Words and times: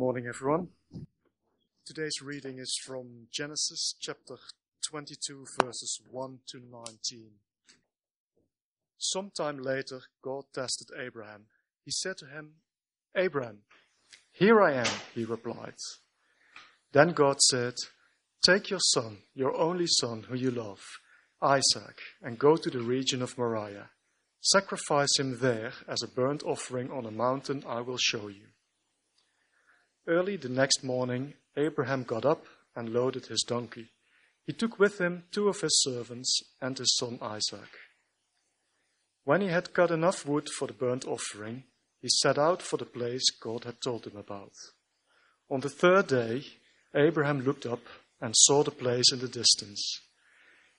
Morning, 0.00 0.28
everyone. 0.28 0.68
Today's 1.84 2.22
reading 2.22 2.58
is 2.58 2.74
from 2.82 3.26
Genesis 3.30 3.94
chapter 4.00 4.36
22, 4.88 5.44
verses 5.62 6.00
1 6.10 6.38
to 6.46 6.58
19. 6.58 7.32
Sometime 8.96 9.58
later, 9.58 10.00
God 10.22 10.44
tested 10.54 10.88
Abraham. 10.98 11.42
He 11.84 11.90
said 11.90 12.16
to 12.16 12.24
him, 12.24 12.52
Abraham, 13.14 13.58
here 14.32 14.62
I 14.62 14.72
am, 14.72 14.88
he 15.14 15.26
replied. 15.26 15.74
Then 16.92 17.12
God 17.12 17.38
said, 17.42 17.74
Take 18.42 18.70
your 18.70 18.80
son, 18.94 19.18
your 19.34 19.54
only 19.54 19.86
son, 19.86 20.24
who 20.30 20.34
you 20.34 20.50
love, 20.50 20.80
Isaac, 21.42 21.98
and 22.22 22.38
go 22.38 22.56
to 22.56 22.70
the 22.70 22.80
region 22.80 23.20
of 23.20 23.36
Moriah. 23.36 23.90
Sacrifice 24.40 25.18
him 25.18 25.40
there 25.40 25.74
as 25.86 26.02
a 26.02 26.08
burnt 26.08 26.42
offering 26.42 26.90
on 26.90 27.04
a 27.04 27.10
mountain 27.10 27.64
I 27.68 27.82
will 27.82 27.98
show 27.98 28.28
you. 28.28 28.46
Early 30.10 30.36
the 30.36 30.48
next 30.48 30.82
morning, 30.82 31.34
Abraham 31.56 32.02
got 32.02 32.24
up 32.24 32.44
and 32.74 32.92
loaded 32.92 33.26
his 33.26 33.44
donkey. 33.46 33.92
He 34.44 34.52
took 34.52 34.76
with 34.76 35.00
him 35.00 35.22
two 35.30 35.48
of 35.48 35.60
his 35.60 35.80
servants 35.82 36.42
and 36.60 36.76
his 36.76 36.96
son 36.96 37.20
Isaac. 37.22 37.70
When 39.22 39.40
he 39.40 39.46
had 39.46 39.72
cut 39.72 39.92
enough 39.92 40.26
wood 40.26 40.48
for 40.48 40.66
the 40.66 40.74
burnt 40.74 41.06
offering, 41.06 41.62
he 42.02 42.08
set 42.08 42.38
out 42.38 42.60
for 42.60 42.76
the 42.76 42.86
place 42.86 43.22
God 43.40 43.62
had 43.62 43.80
told 43.80 44.04
him 44.04 44.16
about. 44.16 44.50
On 45.48 45.60
the 45.60 45.68
third 45.68 46.08
day, 46.08 46.42
Abraham 46.92 47.42
looked 47.42 47.64
up 47.64 47.86
and 48.20 48.34
saw 48.36 48.64
the 48.64 48.72
place 48.72 49.12
in 49.12 49.20
the 49.20 49.28
distance. 49.28 50.00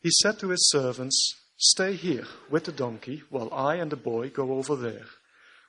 He 0.01 0.09
said 0.11 0.39
to 0.39 0.49
his 0.49 0.69
servants, 0.69 1.37
Stay 1.55 1.93
here 1.93 2.27
with 2.49 2.65
the 2.65 2.73
donkey 2.73 3.23
while 3.29 3.53
I 3.53 3.75
and 3.75 3.93
the 3.93 3.95
boy 3.95 4.29
go 4.29 4.51
over 4.51 4.75
there. 4.75 5.05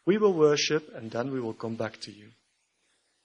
We 0.05 0.19
will 0.19 0.35
worship 0.35 0.93
and 0.97 1.13
then 1.13 1.31
we 1.31 1.39
will 1.39 1.55
come 1.55 1.77
back 1.77 2.01
to 2.01 2.11
you. 2.11 2.31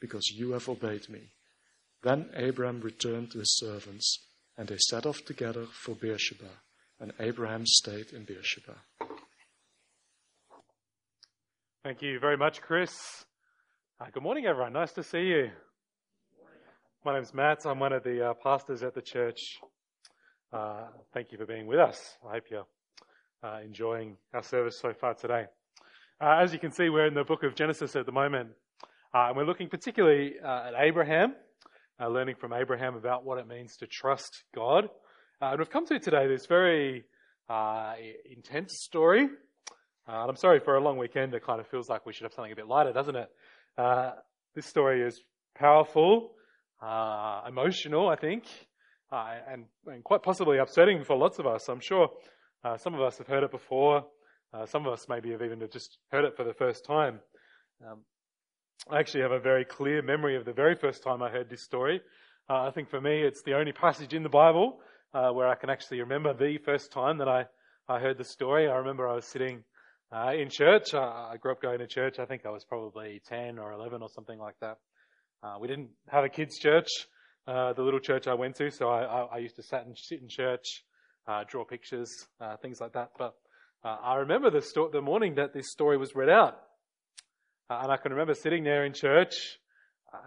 because 0.00 0.28
you 0.34 0.52
have 0.52 0.68
obeyed 0.68 1.08
me. 1.08 1.32
Then 2.02 2.30
Abraham 2.34 2.80
returned 2.80 3.30
to 3.32 3.38
his 3.38 3.56
servants, 3.58 4.26
and 4.56 4.68
they 4.68 4.78
set 4.78 5.06
off 5.06 5.24
together 5.24 5.66
for 5.84 5.94
Beersheba, 5.94 6.48
and 6.98 7.12
Abraham 7.20 7.66
stayed 7.66 8.12
in 8.12 8.24
Beersheba. 8.24 8.76
Thank 11.84 12.02
you 12.02 12.18
very 12.18 12.36
much, 12.36 12.60
Chris. 12.60 13.24
Uh, 14.00 14.06
good 14.12 14.22
morning, 14.22 14.46
everyone. 14.46 14.72
Nice 14.72 14.92
to 14.92 15.02
see 15.02 15.22
you. 15.22 15.50
My 17.04 17.14
name's 17.14 17.32
Matt. 17.32 17.64
I'm 17.64 17.78
one 17.78 17.92
of 17.92 18.02
the 18.02 18.30
uh, 18.30 18.34
pastors 18.34 18.82
at 18.82 18.94
the 18.94 19.02
church. 19.02 19.58
Uh, 20.52 20.88
thank 21.14 21.32
you 21.32 21.38
for 21.38 21.46
being 21.46 21.66
with 21.66 21.78
us. 21.78 22.16
I 22.26 22.32
hope 22.32 22.44
you're 22.50 22.66
uh, 23.42 23.60
enjoying 23.64 24.16
our 24.34 24.42
service 24.42 24.78
so 24.78 24.92
far 24.92 25.14
today. 25.14 25.46
Uh, 26.20 26.38
as 26.42 26.52
you 26.52 26.58
can 26.58 26.70
see, 26.70 26.90
we're 26.90 27.06
in 27.06 27.14
the 27.14 27.24
book 27.24 27.42
of 27.42 27.54
Genesis 27.54 27.96
at 27.96 28.04
the 28.04 28.12
moment. 28.12 28.50
Uh, 29.12 29.26
and 29.26 29.36
we're 29.36 29.44
looking 29.44 29.68
particularly 29.68 30.34
uh, 30.44 30.68
at 30.68 30.74
Abraham, 30.78 31.34
uh, 32.00 32.06
learning 32.06 32.36
from 32.36 32.52
Abraham 32.52 32.94
about 32.94 33.24
what 33.24 33.38
it 33.38 33.48
means 33.48 33.76
to 33.78 33.86
trust 33.88 34.44
God. 34.54 34.84
Uh, 35.42 35.46
and 35.46 35.58
we've 35.58 35.68
come 35.68 35.84
to 35.86 35.98
today 35.98 36.28
this 36.28 36.46
very 36.46 37.02
uh, 37.48 37.94
intense 38.30 38.78
story. 38.78 39.24
Uh, 40.08 40.12
and 40.12 40.30
I'm 40.30 40.36
sorry 40.36 40.60
for 40.60 40.76
a 40.76 40.80
long 40.80 40.96
weekend, 40.96 41.34
it 41.34 41.44
kind 41.44 41.60
of 41.60 41.66
feels 41.66 41.88
like 41.88 42.06
we 42.06 42.12
should 42.12 42.22
have 42.22 42.32
something 42.32 42.52
a 42.52 42.56
bit 42.56 42.68
lighter, 42.68 42.92
doesn't 42.92 43.16
it? 43.16 43.28
this 44.54 44.66
story 44.66 45.02
is 45.02 45.20
powerful, 45.56 46.30
emotional, 47.48 48.08
I 48.08 48.16
think, 48.16 48.44
and, 49.10 49.64
and, 49.86 50.04
quite 50.04 50.22
possibly 50.22 50.58
upsetting 50.58 51.02
for 51.02 51.16
lots 51.16 51.40
of 51.40 51.46
us. 51.48 51.68
I'm 51.68 51.80
sure 51.80 52.10
some 52.76 52.94
of 52.94 53.00
us 53.00 53.18
have 53.18 53.26
heard 53.26 53.42
it 53.42 53.50
before. 53.50 54.04
some 54.66 54.86
of 54.86 54.92
us 54.92 55.06
maybe 55.08 55.32
have 55.32 55.42
even 55.42 55.60
just 55.72 55.98
heard 56.12 56.24
it 56.24 56.36
for 56.36 56.44
the 56.44 56.54
first 56.54 56.84
time. 56.84 57.20
Um, 57.84 58.00
I 58.88 58.98
actually 58.98 59.20
have 59.20 59.32
a 59.32 59.38
very 59.40 59.64
clear 59.64 60.00
memory 60.02 60.36
of 60.36 60.44
the 60.44 60.52
very 60.52 60.74
first 60.74 61.02
time 61.02 61.22
I 61.22 61.28
heard 61.28 61.50
this 61.50 61.62
story. 61.62 62.00
Uh, 62.48 62.62
I 62.62 62.70
think 62.70 62.88
for 62.88 63.00
me, 63.00 63.22
it's 63.22 63.42
the 63.42 63.54
only 63.54 63.72
passage 63.72 64.14
in 64.14 64.22
the 64.22 64.30
Bible 64.30 64.80
uh, 65.12 65.30
where 65.30 65.48
I 65.48 65.54
can 65.54 65.68
actually 65.68 66.00
remember 66.00 66.32
the 66.32 66.56
first 66.64 66.90
time 66.90 67.18
that 67.18 67.28
I, 67.28 67.44
I 67.88 68.00
heard 68.00 68.16
the 68.16 68.24
story. 68.24 68.68
I 68.68 68.76
remember 68.76 69.06
I 69.06 69.14
was 69.14 69.26
sitting 69.26 69.62
uh, 70.10 70.32
in 70.32 70.48
church. 70.48 70.94
I 70.94 71.36
grew 71.38 71.52
up 71.52 71.60
going 71.60 71.78
to 71.78 71.86
church. 71.86 72.18
I 72.18 72.24
think 72.24 72.46
I 72.46 72.50
was 72.50 72.64
probably 72.64 73.20
10 73.28 73.58
or 73.58 73.72
11 73.72 74.02
or 74.02 74.08
something 74.08 74.38
like 74.38 74.56
that. 74.60 74.78
Uh, 75.42 75.58
we 75.60 75.68
didn't 75.68 75.90
have 76.08 76.24
a 76.24 76.28
kids' 76.28 76.58
church, 76.58 76.88
uh, 77.46 77.74
the 77.74 77.82
little 77.82 78.00
church 78.00 78.26
I 78.26 78.34
went 78.34 78.56
to, 78.56 78.70
so 78.70 78.88
I, 78.88 79.02
I, 79.02 79.20
I 79.34 79.38
used 79.38 79.56
to 79.56 79.62
sit, 79.62 79.80
and 79.86 79.96
sit 79.96 80.20
in 80.20 80.28
church, 80.28 80.84
uh, 81.28 81.44
draw 81.46 81.64
pictures, 81.64 82.10
things 82.62 82.80
like 82.80 82.94
that. 82.94 83.10
But 83.18 83.34
I 83.84 84.16
remember 84.16 84.50
the, 84.50 84.62
sto- 84.62 84.90
the 84.90 85.02
morning 85.02 85.34
that 85.36 85.52
this 85.52 85.70
story 85.70 85.96
was 85.96 86.14
read 86.14 86.30
out. 86.30 86.58
Uh, 87.70 87.78
and 87.84 87.92
I 87.92 87.96
can 87.98 88.10
remember 88.10 88.34
sitting 88.34 88.64
there 88.64 88.84
in 88.84 88.92
church 88.92 89.60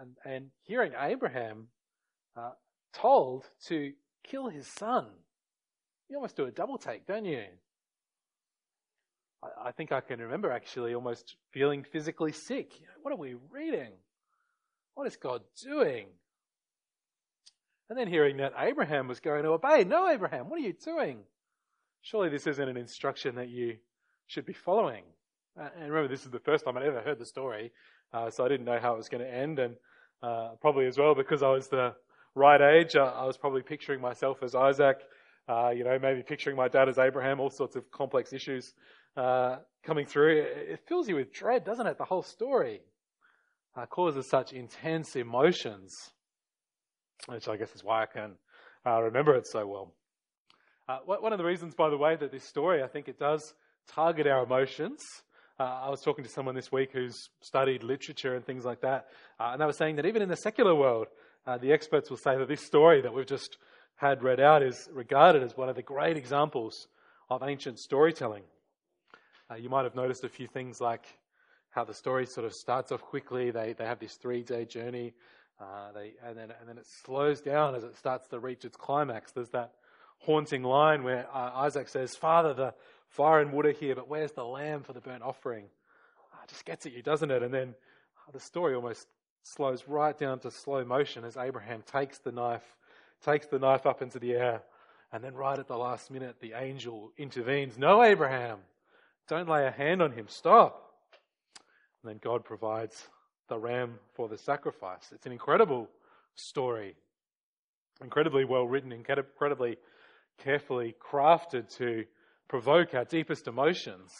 and, 0.00 0.16
and 0.24 0.46
hearing 0.62 0.92
Abraham 0.98 1.68
uh, 2.36 2.52
told 2.94 3.44
to 3.66 3.92
kill 4.26 4.48
his 4.48 4.66
son. 4.66 5.06
You 6.08 6.16
almost 6.16 6.36
do 6.36 6.46
a 6.46 6.50
double 6.50 6.78
take, 6.78 7.06
don't 7.06 7.26
you? 7.26 7.44
I, 9.42 9.68
I 9.68 9.72
think 9.72 9.92
I 9.92 10.00
can 10.00 10.20
remember 10.20 10.50
actually 10.50 10.94
almost 10.94 11.36
feeling 11.52 11.84
physically 11.84 12.32
sick. 12.32 12.72
What 13.02 13.12
are 13.12 13.18
we 13.18 13.36
reading? 13.50 13.92
What 14.94 15.06
is 15.06 15.16
God 15.16 15.42
doing? 15.62 16.06
And 17.90 17.98
then 17.98 18.08
hearing 18.08 18.38
that 18.38 18.54
Abraham 18.58 19.06
was 19.06 19.20
going 19.20 19.42
to 19.42 19.50
obey. 19.50 19.84
No, 19.84 20.08
Abraham, 20.08 20.48
what 20.48 20.58
are 20.58 20.62
you 20.62 20.72
doing? 20.72 21.18
Surely 22.00 22.30
this 22.30 22.46
isn't 22.46 22.68
an 22.68 22.78
instruction 22.78 23.34
that 23.34 23.50
you 23.50 23.76
should 24.26 24.46
be 24.46 24.54
following. 24.54 25.04
And 25.56 25.88
remember, 25.90 26.08
this 26.08 26.24
is 26.24 26.30
the 26.30 26.40
first 26.40 26.64
time 26.64 26.76
I'd 26.76 26.84
ever 26.84 27.00
heard 27.00 27.18
the 27.18 27.26
story, 27.26 27.70
uh, 28.12 28.28
so 28.30 28.44
I 28.44 28.48
didn't 28.48 28.66
know 28.66 28.78
how 28.80 28.94
it 28.94 28.96
was 28.96 29.08
going 29.08 29.22
to 29.22 29.32
end, 29.32 29.60
and 29.60 29.76
uh, 30.22 30.50
probably 30.60 30.86
as 30.86 30.98
well 30.98 31.14
because 31.14 31.42
I 31.42 31.48
was 31.48 31.68
the 31.68 31.94
right 32.34 32.60
age, 32.60 32.96
uh, 32.96 33.04
I 33.04 33.24
was 33.24 33.36
probably 33.36 33.62
picturing 33.62 34.00
myself 34.00 34.42
as 34.42 34.54
Isaac, 34.54 34.96
uh, 35.48 35.70
you 35.70 35.84
know, 35.84 35.96
maybe 36.00 36.22
picturing 36.22 36.56
my 36.56 36.66
dad 36.66 36.88
as 36.88 36.98
Abraham, 36.98 37.38
all 37.38 37.50
sorts 37.50 37.76
of 37.76 37.88
complex 37.92 38.32
issues 38.32 38.72
coming 39.16 40.06
through. 40.06 40.42
It, 40.42 40.80
fills 40.88 41.08
you 41.08 41.16
with 41.16 41.32
dread, 41.32 41.64
doesn't 41.64 41.86
it? 41.86 41.98
The 41.98 42.04
whole 42.04 42.22
story 42.22 42.80
causes 43.90 44.28
such 44.28 44.52
intense 44.52 45.14
emotions, 45.14 45.94
which 47.26 47.46
I 47.46 47.56
guess 47.56 47.74
is 47.74 47.84
why 47.84 48.02
I 48.02 48.06
can 48.06 48.32
remember 48.86 49.36
it 49.36 49.46
so 49.46 49.66
well. 49.66 49.94
Uh, 50.88 50.98
one 51.06 51.32
of 51.32 51.38
the 51.38 51.44
reasons, 51.44 51.74
by 51.74 51.90
the 51.90 51.96
way, 51.96 52.16
that 52.16 52.32
this 52.32 52.44
story, 52.44 52.82
I 52.82 52.88
think 52.88 53.08
it 53.08 53.18
does 53.18 53.54
target 53.88 54.26
our 54.26 54.44
emotions. 54.44 55.00
Uh, 55.58 55.82
I 55.84 55.88
was 55.88 56.00
talking 56.00 56.24
to 56.24 56.30
someone 56.30 56.56
this 56.56 56.72
week 56.72 56.90
who's 56.92 57.28
studied 57.40 57.84
literature 57.84 58.34
and 58.34 58.44
things 58.44 58.64
like 58.64 58.80
that, 58.80 59.06
uh, 59.38 59.50
and 59.52 59.60
they 59.60 59.64
were 59.64 59.72
saying 59.72 59.96
that 59.96 60.06
even 60.06 60.20
in 60.20 60.28
the 60.28 60.36
secular 60.36 60.74
world, 60.74 61.06
uh, 61.46 61.58
the 61.58 61.72
experts 61.72 62.10
will 62.10 62.16
say 62.16 62.36
that 62.36 62.48
this 62.48 62.66
story 62.66 63.00
that 63.02 63.14
we've 63.14 63.24
just 63.26 63.58
had 63.94 64.24
read 64.24 64.40
out 64.40 64.64
is 64.64 64.88
regarded 64.92 65.44
as 65.44 65.56
one 65.56 65.68
of 65.68 65.76
the 65.76 65.82
great 65.82 66.16
examples 66.16 66.88
of 67.30 67.44
ancient 67.44 67.78
storytelling. 67.78 68.42
Uh, 69.48 69.54
you 69.54 69.68
might 69.68 69.84
have 69.84 69.94
noticed 69.94 70.24
a 70.24 70.28
few 70.28 70.48
things 70.48 70.80
like 70.80 71.06
how 71.70 71.84
the 71.84 71.94
story 71.94 72.26
sort 72.26 72.46
of 72.46 72.52
starts 72.52 72.90
off 72.90 73.02
quickly. 73.02 73.52
They, 73.52 73.74
they 73.74 73.84
have 73.84 74.00
this 74.00 74.14
three 74.14 74.42
day 74.42 74.64
journey, 74.64 75.14
uh, 75.60 75.92
they, 75.92 76.14
and, 76.26 76.36
then, 76.36 76.52
and 76.58 76.68
then 76.68 76.78
it 76.78 76.86
slows 77.04 77.40
down 77.40 77.76
as 77.76 77.84
it 77.84 77.96
starts 77.96 78.26
to 78.28 78.40
reach 78.40 78.64
its 78.64 78.76
climax. 78.76 79.30
There's 79.30 79.50
that 79.50 79.70
haunting 80.18 80.64
line 80.64 81.04
where 81.04 81.28
uh, 81.32 81.52
Isaac 81.54 81.88
says, 81.88 82.16
Father, 82.16 82.54
the 82.54 82.74
fire 83.14 83.40
and 83.40 83.54
are 83.54 83.70
here, 83.70 83.94
but 83.94 84.08
where's 84.08 84.32
the 84.32 84.44
lamb 84.44 84.82
for 84.82 84.92
the 84.92 85.00
burnt 85.00 85.22
offering? 85.22 85.66
Uh, 86.32 86.46
just 86.48 86.64
gets 86.64 86.84
at 86.84 86.92
you, 86.92 87.00
doesn't 87.00 87.30
it? 87.30 87.44
And 87.44 87.54
then 87.54 87.68
uh, 88.26 88.32
the 88.32 88.40
story 88.40 88.74
almost 88.74 89.06
slows 89.44 89.84
right 89.86 90.18
down 90.18 90.40
to 90.40 90.50
slow 90.50 90.84
motion 90.84 91.24
as 91.24 91.36
Abraham 91.36 91.82
takes 91.82 92.18
the 92.18 92.32
knife, 92.32 92.76
takes 93.24 93.46
the 93.46 93.60
knife 93.60 93.86
up 93.86 94.02
into 94.02 94.18
the 94.18 94.32
air, 94.32 94.62
and 95.12 95.22
then 95.22 95.34
right 95.34 95.58
at 95.58 95.68
the 95.68 95.76
last 95.76 96.10
minute, 96.10 96.36
the 96.40 96.54
angel 96.54 97.12
intervenes. 97.16 97.78
No, 97.78 98.02
Abraham, 98.02 98.58
don't 99.28 99.48
lay 99.48 99.64
a 99.64 99.70
hand 99.70 100.02
on 100.02 100.10
him. 100.10 100.26
Stop. 100.28 100.82
And 102.02 102.10
then 102.10 102.18
God 102.20 102.44
provides 102.44 103.06
the 103.48 103.58
ram 103.58 103.94
for 104.14 104.28
the 104.28 104.38
sacrifice. 104.38 105.12
It's 105.14 105.26
an 105.26 105.32
incredible 105.32 105.88
story, 106.34 106.96
incredibly 108.02 108.44
well 108.44 108.66
written, 108.66 108.90
incredibly 108.90 109.78
carefully 110.38 110.96
crafted 111.00 111.72
to 111.76 112.06
provoke 112.48 112.94
our 112.94 113.04
deepest 113.04 113.48
emotions. 113.48 114.12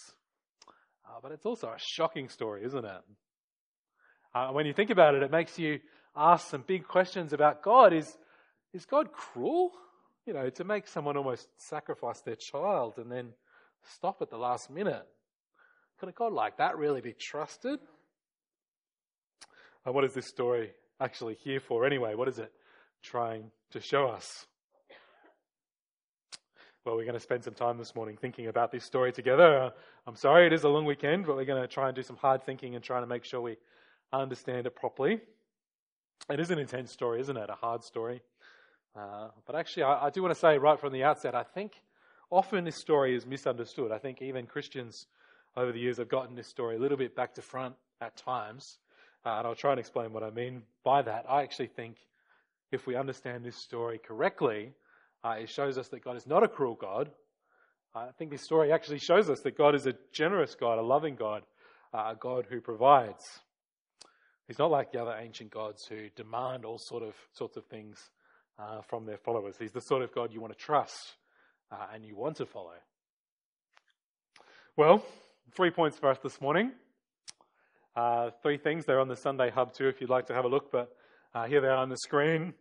Uh, 1.07 1.19
but 1.23 1.33
it's 1.33 1.47
also 1.47 1.69
a 1.69 1.79
shocking 1.79 2.29
story, 2.29 2.65
isn't 2.65 2.85
it? 2.85 3.01
Uh, 4.35 4.49
when 4.49 4.67
you 4.67 4.73
think 4.73 4.91
about 4.91 5.15
it, 5.15 5.23
it 5.23 5.31
makes 5.31 5.59
you 5.59 5.79
ask 6.17 6.49
some 6.49 6.65
big 6.67 6.87
questions 6.87 7.33
about 7.33 7.63
God. 7.63 7.93
Is, 7.93 8.17
is 8.73 8.85
God 8.85 9.13
cruel? 9.13 9.71
You 10.27 10.33
know, 10.33 10.49
to 10.51 10.65
make 10.65 10.89
someone 10.89 11.17
almost 11.17 11.49
sacrifice 11.59 12.21
their 12.23 12.37
child 12.37 12.95
and 12.97 13.13
then 13.13 13.35
stop 13.97 14.23
at 14.23 14.31
the 14.31 14.39
last 14.39 14.71
minute. 14.71 15.07
Can 16.01 16.09
a 16.09 16.13
God 16.13 16.33
like 16.33 16.57
that 16.59 16.79
really 16.79 17.01
be 17.01 17.13
trusted? 17.13 17.79
And 19.85 19.95
what 19.95 20.05
is 20.05 20.15
this 20.15 20.27
story 20.27 20.71
actually 21.01 21.37
here 21.45 21.61
for 21.61 21.85
anyway? 21.85 22.15
What 22.15 22.29
is 22.29 22.39
it 22.39 22.51
trying 23.03 23.51
to 23.73 23.81
show 23.81 24.07
us? 24.07 24.47
Well, 26.85 26.97
we're 26.97 27.05
going 27.05 27.15
to 27.15 27.21
spend 27.21 27.43
some 27.43 27.55
time 27.55 27.79
this 27.79 27.95
morning 27.95 28.19
thinking 28.21 28.49
about 28.49 28.71
this 28.71 28.85
story 28.85 29.11
together. 29.11 29.57
Uh, 29.57 29.71
I'm 30.07 30.17
sorry 30.17 30.47
it 30.47 30.53
is 30.53 30.65
a 30.65 30.69
long 30.69 30.85
weekend, 30.85 31.25
but 31.25 31.35
we're 31.35 31.47
going 31.47 31.63
to 31.63 31.67
try 31.67 31.87
and 31.87 31.97
do 31.97 32.03
some 32.03 32.17
hard 32.17 32.45
thinking 32.45 32.75
and 32.75 32.85
trying 32.85 33.03
to 33.03 33.07
make 33.07 33.25
sure 33.25 33.41
we 33.41 33.57
understand 34.13 34.67
it 34.67 34.77
properly. 34.77 35.19
It 36.29 36.41
is 36.41 36.51
an 36.51 36.59
intense 36.59 36.93
story, 36.93 37.23
isn't 37.23 37.39
it? 37.39 37.49
A 37.49 37.55
hard 37.55 37.85
story. 37.85 38.21
Uh, 38.95 39.29
but 39.47 39.57
actually, 39.57 39.85
I, 39.85 40.09
I 40.09 40.11
do 40.11 40.21
want 40.21 40.35
to 40.35 40.39
say 40.39 40.59
right 40.59 40.79
from 40.79 40.93
the 40.93 41.05
outset, 41.05 41.35
I 41.35 41.43
think 41.43 41.73
often 42.29 42.65
this 42.65 42.77
story 42.77 43.17
is 43.17 43.25
misunderstood. 43.25 43.91
I 43.91 43.97
think 43.97 44.21
even 44.21 44.45
Christians 44.45 45.07
over 45.57 45.73
the 45.73 45.81
years 45.81 45.97
have 45.97 46.11
gotten 46.11 46.37
this 46.37 46.49
story 46.49 46.77
a 46.77 46.79
little 46.79 46.99
bit 46.99 47.17
back 47.17 47.33
to 47.37 47.41
front 47.41 47.75
at 48.03 48.15
times. 48.19 48.77
Uh, 49.25 49.37
and 49.39 49.47
I'll 49.47 49.55
try 49.55 49.71
and 49.71 49.81
explain 49.81 50.13
what 50.13 50.23
I 50.23 50.29
mean 50.29 50.61
by 50.85 51.01
that. 51.01 51.25
I 51.31 51.45
actually 51.45 51.69
think 51.69 51.97
if 52.73 52.87
we 52.87 52.95
understand 52.95 53.43
this 53.43 53.57
story 53.57 53.97
correctly, 53.97 54.75
uh, 55.25 55.37
it 55.41 55.49
shows 55.49 55.79
us 55.79 55.89
that 55.89 56.05
God 56.05 56.17
is 56.17 56.27
not 56.27 56.43
a 56.43 56.49
cruel 56.49 56.75
God. 56.75 57.11
I 57.95 58.09
think 58.19 58.31
this 58.31 58.43
story 58.43 58.73
actually 58.73 58.99
shows 58.99 59.31
us 59.31 59.41
that 59.41 59.57
God 59.57 59.75
is 59.75 59.87
a 59.87 59.95
generous 60.13 60.55
God, 60.55 60.79
a 60.79 60.83
loving 60.83 61.15
God, 61.15 61.43
uh, 61.93 62.13
a 62.13 62.17
God 62.19 62.47
who 62.51 62.61
provides. 62.61 63.25
He's 64.47 64.59
not 64.59 64.71
like 64.71 64.93
the 64.93 65.01
other 65.01 65.17
ancient 65.19 65.51
gods 65.51 65.87
who 65.87 66.09
demand 66.17 66.65
all 66.65 66.79
sort 66.79 67.03
of 67.03 67.15
sorts 67.33 67.57
of 67.57 67.65
things 67.67 68.11
uh, 68.59 68.83
from 68.83 69.07
their 69.07 69.17
followers. 69.17 69.57
He's 69.59 69.73
the 69.73 69.81
sort 69.81 70.03
of 70.03 70.13
God 70.15 70.33
you 70.33 70.41
want 70.41 70.53
to 70.53 70.59
trust 70.59 71.17
uh, 71.71 71.87
and 71.95 72.05
you 72.05 72.17
want 72.17 72.37
to 72.37 72.47
follow. 72.47 72.75
Well, 74.77 75.05
three 75.55 75.71
points 75.71 75.97
for 75.99 76.11
us 76.11 76.19
this 76.23 76.41
morning. 76.41 76.73
Uh, 77.97 78.31
three 78.43 78.59
things. 78.59 78.85
They're 78.85 79.01
on 79.01 79.09
the 79.09 79.17
Sunday 79.17 79.51
Hub 79.51 79.73
too, 79.73 79.87
if 79.87 80.01
you'd 80.01 80.11
like 80.11 80.27
to 80.27 80.35
have 80.35 80.45
a 80.45 80.49
look. 80.49 80.73
But 80.73 80.95
uh, 81.33 81.47
here 81.47 81.61
they 81.61 81.69
are 81.69 81.77
on 81.77 81.89
the 81.89 81.97
screen. 81.97 82.55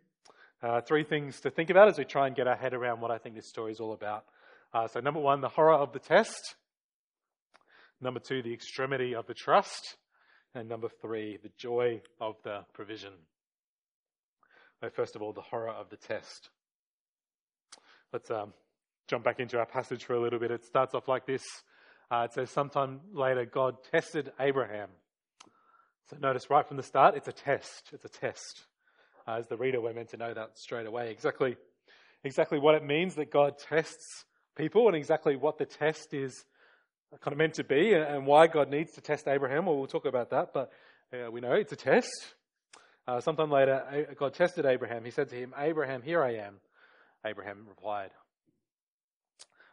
Uh, 0.63 0.80
three 0.80 1.04
things 1.04 1.42
to 1.42 1.50
think 1.50 1.69
about 1.69 1.89
as 1.89 1.98
we 1.98 2.06
try 2.06 2.25
and 2.25 2.38
get 2.38 2.48
our 2.48 2.56
head 2.56 2.74
around 2.74 3.01
what 3.01 3.12
I 3.12 3.18
think 3.18 3.36
this 3.36 3.50
story 3.50 3.74
is 3.74 3.81
all 3.81 3.92
about. 3.92 4.24
Uh, 4.74 4.88
so, 4.88 5.01
number 5.01 5.19
one, 5.19 5.42
the 5.42 5.50
horror 5.50 5.74
of 5.74 5.92
the 5.92 6.00
test. 6.00 6.56
Number 8.00 8.21
two, 8.21 8.42
the 8.42 8.54
extremity 8.54 9.13
of 9.13 9.27
the 9.27 9.33
trust. 9.33 9.98
And 10.56 10.69
number 10.69 10.88
three, 11.01 11.38
the 11.44 11.51
joy 11.57 12.01
of 12.21 12.36
the 12.45 12.62
provision. 12.74 13.12
So, 14.80 14.89
first 14.89 15.18
of 15.18 15.21
all, 15.21 15.33
the 15.33 15.42
horror 15.42 15.69
of 15.69 15.89
the 15.89 15.98
test. 15.98 16.50
Let's 18.13 18.31
um, 18.31 18.54
jump 19.10 19.25
back 19.25 19.42
into 19.42 19.60
our 19.60 19.65
passage 19.65 20.06
for 20.06 20.13
a 20.13 20.21
little 20.21 20.39
bit. 20.39 20.50
It 20.50 20.63
starts 20.63 20.95
off 20.95 21.10
like 21.10 21.25
this. 21.25 21.44
Uh, 22.10 22.27
it 22.30 22.33
says, 22.33 22.50
Sometime 22.50 23.01
later, 23.12 23.44
God 23.44 23.75
tested 23.92 24.31
Abraham. 24.39 24.88
So, 26.10 26.15
notice 26.21 26.50
right 26.50 26.65
from 26.65 26.77
the 26.77 26.83
start, 26.83 27.18
it's 27.18 27.27
a 27.27 27.33
test. 27.33 27.89
It's 27.92 28.06
a 28.06 28.10
test. 28.10 28.63
Uh, 29.25 29.35
as 29.35 29.47
the 29.47 29.57
reader, 29.57 29.79
we're 29.79 29.93
meant 29.93 30.09
to 30.09 30.17
know 30.17 30.33
that 30.33 30.57
straight 30.57 30.85
away. 30.85 31.09
Exactly, 31.11 31.55
exactly 32.23 32.59
what 32.59 32.75
it 32.75 32.83
means 32.83 33.15
that 33.15 33.31
God 33.31 33.57
tests 33.57 34.25
people 34.57 34.87
and 34.87 34.97
exactly 34.97 35.35
what 35.35 35.57
the 35.57 35.65
test 35.65 36.13
is 36.13 36.45
kind 37.21 37.31
of 37.31 37.37
meant 37.37 37.53
to 37.53 37.63
be 37.63 37.93
and 37.93 38.25
why 38.25 38.47
God 38.47 38.69
needs 38.69 38.93
to 38.93 39.01
test 39.01 39.27
Abraham. 39.27 39.65
Well, 39.65 39.77
we'll 39.77 39.87
talk 39.87 40.05
about 40.05 40.31
that, 40.31 40.49
but 40.53 40.71
uh, 41.13 41.31
we 41.31 41.41
know 41.41 41.53
it's 41.53 41.71
a 41.71 41.77
test. 41.77 42.11
Uh, 43.07 43.19
sometime 43.21 43.51
later, 43.51 44.07
God 44.17 44.33
tested 44.33 44.65
Abraham. 44.65 45.05
He 45.05 45.11
said 45.11 45.29
to 45.29 45.35
him, 45.35 45.53
Abraham, 45.57 46.01
here 46.01 46.23
I 46.23 46.35
am. 46.35 46.55
Abraham 47.25 47.65
replied. 47.67 48.12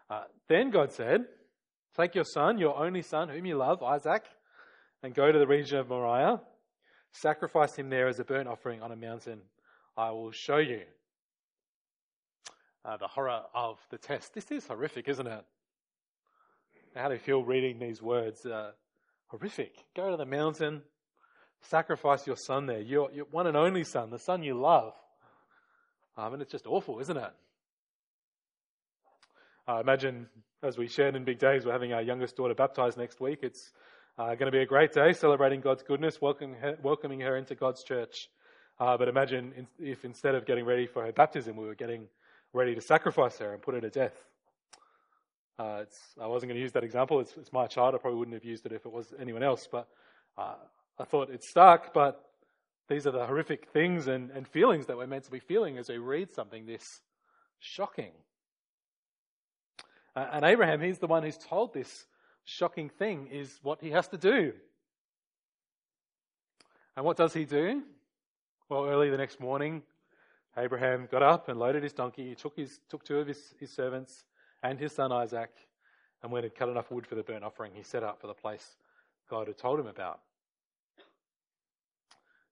Uh, 0.08 0.25
then 0.48 0.70
God 0.70 0.92
said, 0.92 1.22
Take 1.96 2.14
your 2.14 2.25
son, 2.25 2.58
your 2.58 2.76
only 2.76 3.02
son, 3.02 3.28
whom 3.28 3.46
you 3.46 3.56
love, 3.56 3.82
Isaac, 3.82 4.25
and 5.02 5.14
go 5.14 5.30
to 5.30 5.38
the 5.38 5.46
region 5.46 5.78
of 5.78 5.88
Moriah 5.88 6.40
Sacrifice 7.12 7.74
him 7.76 7.90
there 7.90 8.08
as 8.08 8.18
a 8.20 8.24
burnt 8.24 8.48
offering 8.48 8.82
on 8.82 8.92
a 8.92 8.96
mountain. 8.96 9.40
I 9.96 10.10
will 10.10 10.30
show 10.30 10.58
you. 10.58 10.82
Uh, 12.84 12.96
the 12.96 13.08
horror 13.08 13.42
of 13.54 13.78
the 13.90 13.98
test. 13.98 14.32
This 14.32 14.50
is 14.50 14.66
horrific, 14.66 15.08
isn't 15.08 15.26
it? 15.26 15.44
How 16.94 17.08
do 17.08 17.14
you 17.14 17.20
feel 17.20 17.44
reading 17.44 17.78
these 17.78 18.00
words? 18.00 18.46
Uh, 18.46 18.72
horrific. 19.26 19.84
Go 19.94 20.10
to 20.10 20.16
the 20.16 20.24
mountain, 20.24 20.82
sacrifice 21.60 22.26
your 22.26 22.36
son 22.36 22.66
there, 22.66 22.80
your, 22.80 23.12
your 23.12 23.26
one 23.30 23.46
and 23.46 23.56
only 23.56 23.84
son, 23.84 24.10
the 24.10 24.18
son 24.18 24.42
you 24.42 24.54
love. 24.54 24.94
Um, 26.16 26.32
and 26.32 26.42
it's 26.42 26.50
just 26.50 26.66
awful, 26.66 27.00
isn't 27.00 27.16
it? 27.16 27.30
I 29.66 29.80
imagine, 29.80 30.26
as 30.62 30.76
we 30.76 30.88
shared 30.88 31.14
in 31.14 31.24
Big 31.24 31.38
Days, 31.38 31.64
we're 31.64 31.72
having 31.72 31.92
our 31.92 32.02
youngest 32.02 32.36
daughter 32.36 32.54
baptized 32.54 32.98
next 32.98 33.20
week. 33.20 33.40
It's 33.42 33.70
uh, 34.20 34.34
going 34.34 34.52
to 34.52 34.52
be 34.52 34.60
a 34.60 34.66
great 34.66 34.92
day 34.92 35.14
celebrating 35.14 35.62
God's 35.62 35.82
goodness, 35.82 36.20
welcoming 36.20 36.54
her, 36.60 36.76
welcoming 36.82 37.20
her 37.20 37.38
into 37.38 37.54
God's 37.54 37.82
church. 37.82 38.28
Uh, 38.78 38.98
but 38.98 39.08
imagine 39.08 39.54
in, 39.56 39.66
if 39.78 40.04
instead 40.04 40.34
of 40.34 40.44
getting 40.44 40.66
ready 40.66 40.86
for 40.86 41.02
her 41.06 41.10
baptism, 41.10 41.56
we 41.56 41.64
were 41.64 41.74
getting 41.74 42.06
ready 42.52 42.74
to 42.74 42.82
sacrifice 42.82 43.38
her 43.38 43.54
and 43.54 43.62
put 43.62 43.72
her 43.74 43.80
to 43.80 43.88
death. 43.88 44.12
Uh, 45.58 45.84
I 46.20 46.26
wasn't 46.26 46.50
going 46.50 46.56
to 46.56 46.60
use 46.60 46.72
that 46.72 46.84
example. 46.84 47.20
It's, 47.20 47.34
it's, 47.38 47.50
my 47.50 47.66
child. 47.66 47.94
I 47.94 47.98
probably 47.98 48.18
wouldn't 48.18 48.34
have 48.34 48.44
used 48.44 48.66
it 48.66 48.72
if 48.72 48.84
it 48.84 48.92
was 48.92 49.06
anyone 49.18 49.42
else. 49.42 49.66
But 49.72 49.88
uh, 50.36 50.56
I 50.98 51.04
thought 51.04 51.30
it's 51.30 51.48
stark, 51.48 51.94
but 51.94 52.22
these 52.90 53.06
are 53.06 53.12
the 53.12 53.24
horrific 53.24 53.68
things 53.70 54.06
and, 54.06 54.30
and 54.32 54.46
feelings 54.46 54.84
that 54.88 54.98
we're 54.98 55.06
meant 55.06 55.24
to 55.24 55.30
be 55.30 55.40
feeling 55.40 55.78
as 55.78 55.88
we 55.88 55.96
read 55.96 56.34
something 56.34 56.66
this 56.66 57.00
shocking. 57.58 58.12
Uh, 60.14 60.26
and 60.30 60.44
Abraham, 60.44 60.82
he's 60.82 60.98
the 60.98 61.06
one 61.06 61.22
who's 61.22 61.38
told 61.38 61.72
this 61.72 62.04
shocking 62.44 62.88
thing 62.88 63.28
is 63.30 63.59
what 63.62 63.80
he 63.80 63.90
has 63.90 64.09
to 64.09 64.18
do. 64.18 64.52
And 66.97 67.04
what 67.04 67.16
does 67.16 67.32
he 67.32 67.44
do? 67.44 67.82
Well, 68.68 68.87
early 68.87 69.11
the 69.11 69.16
next 69.16 69.40
morning, 69.40 69.82
Abraham 70.56 71.09
got 71.11 71.23
up 71.23 71.49
and 71.49 71.59
loaded 71.59 71.82
his 71.82 71.92
donkey. 71.92 72.28
He 72.28 72.35
took, 72.35 72.56
his, 72.56 72.80
took 72.88 73.04
two 73.04 73.18
of 73.18 73.26
his, 73.26 73.54
his 73.59 73.75
servants 73.75 74.25
and 74.62 74.78
his 74.78 74.94
son 74.94 75.12
Isaac, 75.12 75.50
and 76.23 76.30
when 76.30 76.44
he 76.44 76.50
cut 76.50 76.68
enough 76.68 76.90
wood 76.90 77.06
for 77.06 77.14
the 77.14 77.23
burnt 77.23 77.44
offering, 77.44 77.73
he 77.75 77.82
set 77.82 78.02
out 78.02 78.20
for 78.20 78.26
the 78.26 78.35
place 78.35 78.76
God 79.28 79.47
had 79.47 79.56
told 79.56 79.80
him 79.80 79.87
about. 79.87 80.20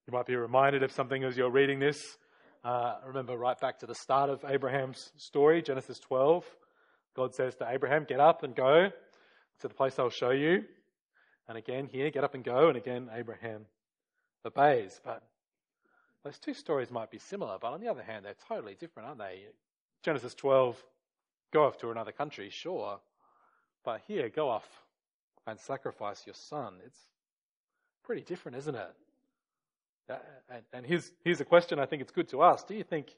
You 0.07 0.12
might 0.12 0.26
be 0.26 0.37
reminded 0.37 0.83
of 0.83 0.92
something 0.92 1.23
as 1.25 1.37
you're 1.37 1.50
reading 1.50 1.80
this. 1.80 1.99
Uh, 2.64 2.95
remember 3.07 3.37
right 3.37 3.61
back 3.61 3.78
to 3.80 3.87
the 3.87 3.95
start 3.95 4.30
of 4.30 4.42
Abraham's 4.49 5.12
story, 5.16 5.61
Genesis 5.61 5.99
12. 5.99 6.45
God 7.14 7.35
says 7.35 7.54
to 7.57 7.68
Abraham, 7.68 8.07
Get 8.09 8.21
up 8.21 8.42
and 8.42 8.54
go 8.54 8.90
to 9.60 9.68
the 9.68 9.74
place 9.74 9.98
I'll 9.98 10.10
show 10.10 10.30
you. 10.30 10.64
And 11.48 11.56
again, 11.56 11.88
here, 11.90 12.10
get 12.10 12.24
up 12.24 12.34
and 12.34 12.44
go. 12.44 12.68
And 12.68 12.76
again, 12.76 13.08
Abraham 13.12 13.66
obeys. 14.44 15.00
But 15.04 15.22
those 16.24 16.38
two 16.38 16.54
stories 16.54 16.90
might 16.90 17.10
be 17.10 17.18
similar, 17.18 17.58
but 17.60 17.72
on 17.72 17.80
the 17.80 17.88
other 17.88 18.02
hand, 18.02 18.24
they're 18.24 18.34
totally 18.48 18.74
different, 18.74 19.08
aren't 19.08 19.20
they? 19.20 19.46
Genesis 20.02 20.34
12, 20.34 20.82
go 21.52 21.64
off 21.64 21.78
to 21.78 21.90
another 21.90 22.12
country, 22.12 22.50
sure. 22.50 23.00
But 23.84 24.02
here, 24.06 24.28
go 24.28 24.48
off 24.48 24.66
and 25.46 25.58
sacrifice 25.58 26.22
your 26.26 26.34
son. 26.34 26.74
It's 26.84 26.98
pretty 28.04 28.22
different, 28.22 28.58
isn't 28.58 28.74
it? 28.74 28.94
Uh, 30.10 30.16
and, 30.50 30.62
and 30.72 30.86
here's, 30.86 31.10
here's 31.24 31.40
a 31.40 31.44
question 31.44 31.78
I 31.78 31.86
think 31.86 32.02
it's 32.02 32.12
good 32.12 32.28
to 32.28 32.42
ask. 32.42 32.66
Do 32.66 32.74
you 32.74 32.84
think 32.84 33.14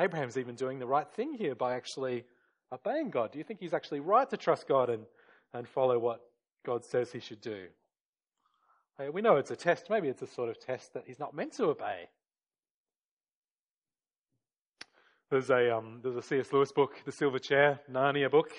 Abraham's 0.00 0.36
even 0.36 0.54
doing 0.54 0.78
the 0.78 0.86
right 0.86 1.08
thing 1.08 1.34
here 1.34 1.54
by 1.54 1.74
actually 1.74 2.24
obeying 2.72 3.10
God? 3.10 3.32
Do 3.32 3.38
you 3.38 3.44
think 3.44 3.60
he's 3.60 3.74
actually 3.74 4.00
right 4.00 4.28
to 4.30 4.36
trust 4.36 4.66
God 4.66 4.90
and, 4.90 5.04
and 5.52 5.68
follow 5.68 5.98
what 5.98 6.20
God 6.64 6.84
says 6.84 7.12
he 7.12 7.20
should 7.20 7.40
do? 7.40 7.66
We 9.12 9.22
know 9.22 9.36
it's 9.36 9.50
a 9.50 9.56
test. 9.56 9.88
Maybe 9.88 10.08
it's 10.08 10.20
a 10.20 10.26
sort 10.26 10.50
of 10.50 10.60
test 10.60 10.92
that 10.92 11.04
he's 11.06 11.18
not 11.18 11.34
meant 11.34 11.54
to 11.54 11.64
obey. 11.64 12.08
There's 15.30 15.48
a, 15.48 15.76
um, 15.76 16.00
there's 16.02 16.16
a 16.16 16.22
C.S. 16.22 16.52
Lewis 16.52 16.72
book, 16.72 16.96
The 17.04 17.12
Silver 17.12 17.38
Chair, 17.38 17.80
Narnia 17.90 18.30
book. 18.30 18.50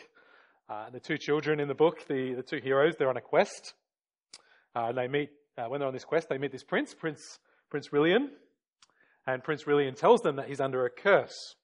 Uh, 0.70 0.90
the 0.90 1.02
two 1.02 1.18
children 1.18 1.60
in 1.60 1.68
the 1.68 1.76
book, 1.76 2.08
the, 2.08 2.34
the 2.34 2.42
two 2.42 2.60
heroes, 2.64 2.96
they're 2.98 3.10
on 3.10 3.18
a 3.18 3.22
quest. 3.22 3.74
Uh, 4.74 4.86
and 4.86 4.98
they 4.98 5.10
meet, 5.10 5.32
uh, 5.58 5.66
when 5.66 5.82
they're 5.82 5.88
on 5.88 5.94
this 5.94 6.06
quest, 6.06 6.30
they 6.30 6.38
meet 6.38 6.54
this 6.54 6.64
prince, 6.64 6.96
Prince, 6.96 7.40
Prince 7.70 7.90
Rilian. 7.90 8.30
And 9.28 9.44
Prince 9.44 9.66
Rilian 9.66 9.98
tells 9.98 10.22
them 10.22 10.38
that 10.38 10.48
he's 10.48 10.62
under 10.62 10.86
a 10.86 10.90
curse. 10.90 11.56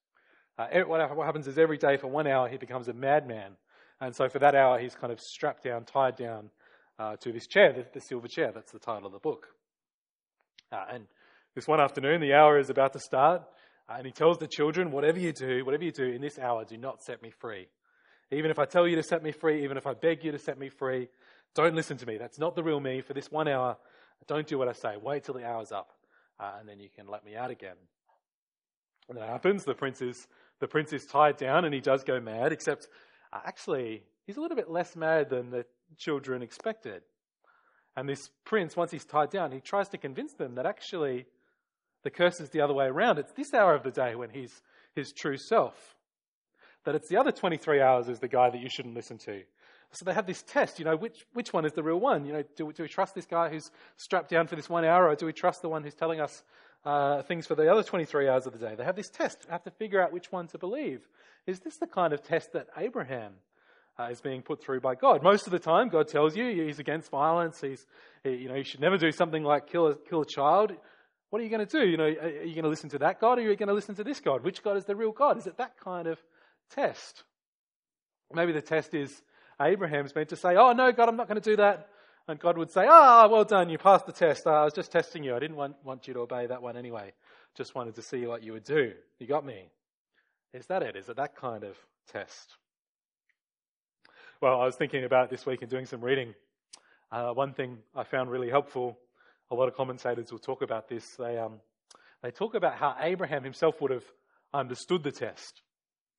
Uh, 0.60 0.68
what 0.86 1.00
happens 1.26 1.48
is 1.48 1.58
every 1.58 1.78
day 1.78 1.96
for 1.96 2.08
one 2.08 2.28
hour 2.28 2.50
he 2.50 2.58
becomes 2.58 2.90
a 2.90 2.94
madman. 2.94 3.56
And 4.00 4.16
so 4.16 4.30
for 4.30 4.40
that 4.40 4.56
hour 4.56 4.80
he's 4.80 4.96
kind 4.96 5.12
of 5.12 5.20
strapped 5.20 5.64
down, 5.64 5.86
tied 5.86 6.16
down 6.16 6.50
uh, 7.00 7.16
to 7.18 7.32
this 7.32 7.48
chair, 7.48 7.74
the, 7.74 7.86
the, 7.94 8.02
silver 8.02 8.28
chair. 8.28 8.52
That's 8.54 8.72
the 8.72 8.80
title 8.80 9.06
of 9.06 9.14
the 9.14 9.20
book. 9.20 9.48
Uh, 10.72 10.86
and 10.92 11.08
this 11.56 11.68
one 11.68 11.80
afternoon, 11.80 12.22
the 12.22 12.34
hour 12.34 12.60
is 12.60 12.70
about 12.70 12.94
to 12.94 13.00
start. 13.00 13.44
and 13.90 14.06
he 14.06 14.12
tells 14.12 14.38
the 14.38 14.48
children, 14.48 14.92
whatever 14.92 15.20
you 15.20 15.32
do, 15.32 15.64
whatever 15.66 15.84
you 15.84 15.92
do 15.92 16.06
in 16.06 16.22
this 16.22 16.38
hour, 16.40 16.66
do 16.66 16.78
not 16.78 17.02
set 17.02 17.22
me 17.22 17.32
free. 17.32 17.68
Even 18.32 18.52
if 18.52 18.60
I 18.60 18.66
tell 18.66 18.88
you 18.88 18.96
to 18.98 19.04
set 19.04 19.24
me 19.24 19.32
free, 19.32 19.64
even 19.64 19.78
if 19.78 19.88
I 19.88 19.94
beg 19.94 20.24
you 20.24 20.32
to 20.32 20.40
set 20.40 20.60
me 20.60 20.70
free, 20.70 21.08
don't 21.56 21.76
listen 21.76 21.98
to 21.98 22.06
me. 22.06 22.18
That's 22.18 22.38
not 22.38 22.56
the 22.56 22.64
real 22.64 22.80
me. 22.80 23.02
For 23.02 23.14
this 23.14 23.32
one 23.32 23.48
hour, 23.48 23.78
don't 24.28 24.46
do 24.46 24.58
what 24.58 24.68
I 24.68 24.74
say. 24.74 24.98
Wait 25.02 25.24
till 25.24 25.34
the 25.34 25.46
hour's 25.46 25.72
up, 25.72 25.92
uh, 26.40 26.52
and 26.60 26.68
then 26.68 26.80
you 26.80 26.90
can 26.94 27.08
let 27.08 27.24
me 27.26 27.36
out 27.36 27.52
again. 27.52 27.78
And 29.10 29.18
that 29.18 29.30
happens. 29.30 29.64
The 29.64 29.74
prince 29.74 30.02
is 30.02 30.28
the 30.60 30.68
prince 30.68 30.92
is 30.92 31.06
tied 31.06 31.38
down, 31.38 31.66
and 31.66 31.74
he 31.74 31.80
does 31.80 32.04
go 32.04 32.20
mad. 32.20 32.52
Except, 32.52 32.84
uh, 32.84 32.88
actually, 33.34 34.04
he's 34.26 34.38
a 34.38 34.42
little 34.42 34.58
bit 34.58 34.70
less 34.70 34.96
mad 34.96 35.30
than 35.30 35.50
the 35.50 35.66
children 35.98 36.42
expected. 36.42 37.02
And 37.96 38.08
this 38.08 38.30
prince, 38.46 38.76
once 38.76 38.92
he's 38.92 39.06
tied 39.06 39.32
down, 39.32 39.52
he 39.52 39.60
tries 39.60 39.90
to 39.90 39.98
convince 39.98 40.34
them 40.34 40.56
that 40.56 40.66
actually 40.66 41.26
the 42.04 42.12
curse 42.12 42.40
is 42.40 42.50
the 42.50 42.62
other 42.62 42.74
way 42.74 42.86
around. 42.86 43.18
It's 43.18 43.34
this 43.34 43.54
hour 43.54 43.74
of 43.74 43.84
the 43.84 43.92
day 43.92 44.16
when 44.16 44.30
he's 44.30 44.62
his 44.96 45.12
true 45.12 45.38
self 45.38 45.96
that 46.88 46.96
it's 46.96 47.10
the 47.10 47.18
other 47.18 47.34
23 47.34 47.82
hours 47.82 48.08
is 48.08 48.20
the 48.20 48.30
guy 48.30 48.50
that 48.50 48.62
you 48.62 48.70
shouldn't 48.70 48.96
listen 48.96 49.18
to. 49.18 49.44
So 49.92 50.06
they 50.06 50.14
have 50.14 50.26
this 50.26 50.42
test, 50.42 50.80
you 50.80 50.86
know, 50.86 50.96
which, 50.96 51.26
which 51.34 51.52
one 51.52 51.66
is 51.66 51.74
the 51.74 51.84
real 51.84 52.00
one? 52.00 52.26
You 52.26 52.34
know, 52.34 52.44
do, 52.56 52.72
do 52.72 52.84
we 52.84 52.90
trust 52.90 53.14
this 53.14 53.26
guy 53.26 53.50
who's 53.50 53.72
strapped 53.98 54.30
down 54.30 54.48
for 54.48 54.56
this 54.56 54.70
one 54.70 54.86
hour, 54.86 55.10
or 55.10 55.16
do 55.16 55.26
we 55.26 55.34
trust 55.34 55.62
the 55.62 55.70
one 55.70 55.84
who's 55.84 55.96
telling 55.96 56.22
us 56.22 56.44
uh, 56.86 57.24
things 57.24 57.46
for 57.46 57.56
the 57.56 57.70
other 57.70 57.84
23 57.84 58.30
hours 58.30 58.48
of 58.48 58.54
the 58.54 58.60
day? 58.60 58.76
They 58.76 58.86
have 58.86 58.96
this 58.96 59.10
test, 59.10 59.46
have 59.50 59.64
to 59.64 59.72
figure 59.72 60.02
out 60.02 60.14
which 60.14 60.32
one 60.32 60.48
to 60.48 60.58
believe. 60.58 61.08
Is 61.48 61.62
this 61.62 61.78
the 61.78 61.88
kind 61.88 62.14
of 62.14 62.22
test 62.22 62.54
that 62.54 62.68
Abraham 62.78 63.34
uh, 64.00 64.10
is 64.12 64.22
being 64.22 64.44
put 64.44 64.62
through 64.62 64.82
by 64.82 64.94
God? 64.94 65.24
Most 65.24 65.48
of 65.48 65.52
the 65.52 65.60
time, 65.60 65.90
God 65.90 66.08
tells 66.08 66.36
you 66.36 66.66
he's 66.66 66.80
against 66.80 67.10
violence. 67.10 67.60
He's, 67.62 67.86
he, 68.24 68.36
you 68.36 68.50
know, 68.50 68.56
you 68.56 68.64
should 68.64 68.82
never 68.82 68.98
do 68.98 69.12
something 69.12 69.44
like 69.44 69.68
kill 69.68 69.88
a, 69.88 69.96
kill 69.96 70.22
a 70.22 70.26
child. 70.26 70.74
What 71.30 71.42
are 71.42 71.44
you 71.44 71.50
going 71.50 71.66
to 71.66 71.80
do? 71.80 71.88
You 71.88 71.98
know, 71.98 72.06
are 72.06 72.44
you 72.44 72.54
going 72.54 72.64
to 72.64 72.70
listen 72.70 72.90
to 72.92 73.00
that 73.00 73.20
God, 73.20 73.40
or 73.40 73.42
are 73.42 73.50
you 73.50 73.56
going 73.56 73.68
to 73.68 73.74
listen 73.74 73.96
to 73.96 74.04
this 74.04 74.20
God? 74.20 74.44
Which 74.44 74.62
God 74.62 74.78
is 74.78 74.86
the 74.86 74.96
real 74.96 75.12
God? 75.12 75.38
Is 75.38 75.48
it 75.48 75.58
that 75.58 75.78
kind 75.80 76.08
of 76.08 76.20
test. 76.70 77.24
Maybe 78.34 78.52
the 78.52 78.62
test 78.62 78.94
is 78.94 79.22
Abraham's 79.62 80.14
meant 80.14 80.30
to 80.30 80.36
say, 80.36 80.56
Oh, 80.56 80.74
no, 80.74 80.92
God, 80.92 81.10
I'm 81.10 81.16
not 81.16 81.28
going 81.28 81.42
to 81.42 81.50
do 81.50 81.56
that. 81.58 81.88
And 82.28 82.40
God 82.40 82.58
would 82.58 82.72
say, 82.72 82.86
Ah, 82.90 83.26
oh, 83.26 83.30
well 83.30 83.46
done, 83.46 83.70
you 83.70 83.78
passed 83.78 84.06
the 84.06 84.12
test. 84.12 84.46
Uh, 84.46 84.52
I 84.52 84.64
was 84.66 84.74
just 84.74 84.92
testing 84.92 85.24
you. 85.24 85.36
I 85.36 85.40
didn't 85.40 85.56
want, 85.56 85.76
want 85.84 86.08
you 86.08 86.14
to 86.16 86.22
obey 86.22 86.48
that 86.48 86.62
one 86.62 86.78
anyway. 86.78 87.14
Just 87.56 87.74
wanted 87.74 87.96
to 87.96 88.02
see 88.02 88.26
what 88.26 88.44
you 88.44 88.54
would 88.54 88.66
do. 88.66 88.94
You 89.20 89.28
got 89.28 89.46
me. 89.46 89.70
Is 90.54 90.66
that 90.68 90.84
it? 90.84 90.96
Is 90.96 91.10
it 91.10 91.18
that 91.18 91.36
kind 91.36 91.64
of 91.64 91.78
test? 92.12 92.56
Well, 94.42 94.60
I 94.62 94.66
was 94.66 94.76
thinking 94.76 95.04
about 95.04 95.30
this 95.30 95.46
week 95.46 95.62
and 95.62 95.70
doing 95.70 95.86
some 95.86 96.02
reading. 96.02 96.34
Uh, 97.12 97.32
one 97.32 97.54
thing 97.54 97.78
I 97.96 98.04
found 98.04 98.30
really 98.30 98.50
helpful, 98.50 98.98
a 99.50 99.56
lot 99.56 99.68
of 99.68 99.76
commentators 99.76 100.32
will 100.32 100.40
talk 100.40 100.62
about 100.62 100.90
this. 100.90 101.16
They, 101.16 101.38
um, 101.38 101.60
they 102.22 102.32
talk 102.32 102.56
about 102.56 102.76
how 102.76 102.96
Abraham 103.00 103.44
himself 103.44 103.82
would 103.82 103.92
have 103.92 104.06
understood 104.54 105.04
the 105.04 105.12
test 105.12 105.62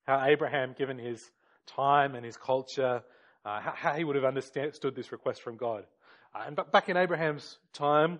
how 0.08 0.24
Abraham, 0.24 0.74
given 0.76 0.98
his 0.98 1.30
time 1.66 2.14
and 2.14 2.24
his 2.24 2.38
culture, 2.38 3.02
uh, 3.44 3.60
how, 3.60 3.72
how, 3.76 3.92
he 3.92 4.04
would 4.04 4.16
have 4.16 4.24
understood 4.24 4.96
this 4.96 5.12
request 5.12 5.42
from 5.42 5.58
God. 5.58 5.84
Uh, 6.34 6.44
and 6.46 6.58
back 6.72 6.88
in 6.88 6.96
Abraham's 6.96 7.58
time, 7.74 8.18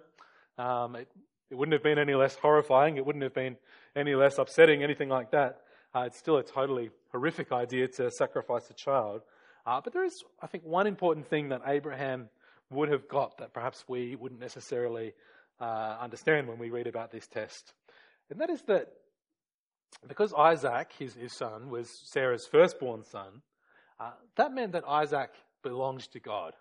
um, 0.59 0.97
it, 0.97 1.09
it, 1.50 1.55
wouldn't 1.55 1.73
have 1.73 1.83
been 1.83 1.99
any 1.99 2.15
less 2.15 2.35
horrifying. 2.35 2.99
It 2.99 3.07
wouldn't 3.07 3.23
have 3.23 3.33
been 3.33 3.57
any 3.97 4.15
less 4.15 4.37
upsetting, 4.37 4.83
anything 4.83 5.09
like 5.09 5.31
that. 5.31 5.62
Uh, 5.99 6.05
it's 6.05 6.17
still 6.17 6.37
a 6.37 6.45
totally 6.45 6.90
horrific 7.11 7.50
idea 7.50 7.88
to 7.88 8.09
sacrifice 8.09 8.71
a 8.71 8.75
child. 8.75 9.23
Uh, 9.67 9.81
but 9.81 9.93
there 9.93 10.05
is, 10.05 10.23
I 10.40 10.47
think, 10.47 10.64
one 10.64 10.87
important 10.87 11.26
thing 11.26 11.49
that 11.49 11.62
Abraham 11.67 12.28
would 12.71 12.88
have 12.88 13.09
got 13.09 13.38
that 13.38 13.52
perhaps 13.52 13.85
we 13.88 14.14
wouldn't 14.14 14.40
necessarily 14.40 15.12
uh, 15.61 15.97
understand 16.00 16.47
when 16.47 16.57
we 16.57 16.71
read 16.71 16.87
about 16.87 17.11
this 17.11 17.26
test. 17.26 17.73
And 18.31 18.40
that 18.40 18.49
is 18.49 18.62
that 18.69 18.93
because 20.07 20.33
Isaac, 20.35 20.93
his, 20.97 21.14
his 21.14 21.33
son, 21.33 21.69
was 21.69 21.90
Sarah's 21.90 22.47
firstborn 22.47 23.02
son, 23.02 23.43
uh, 23.99 24.12
that 24.37 24.55
meant 24.55 24.73
that 24.73 24.85
Isaac 24.87 25.31
belonged 25.64 26.02
to 26.12 26.21
God. 26.21 26.55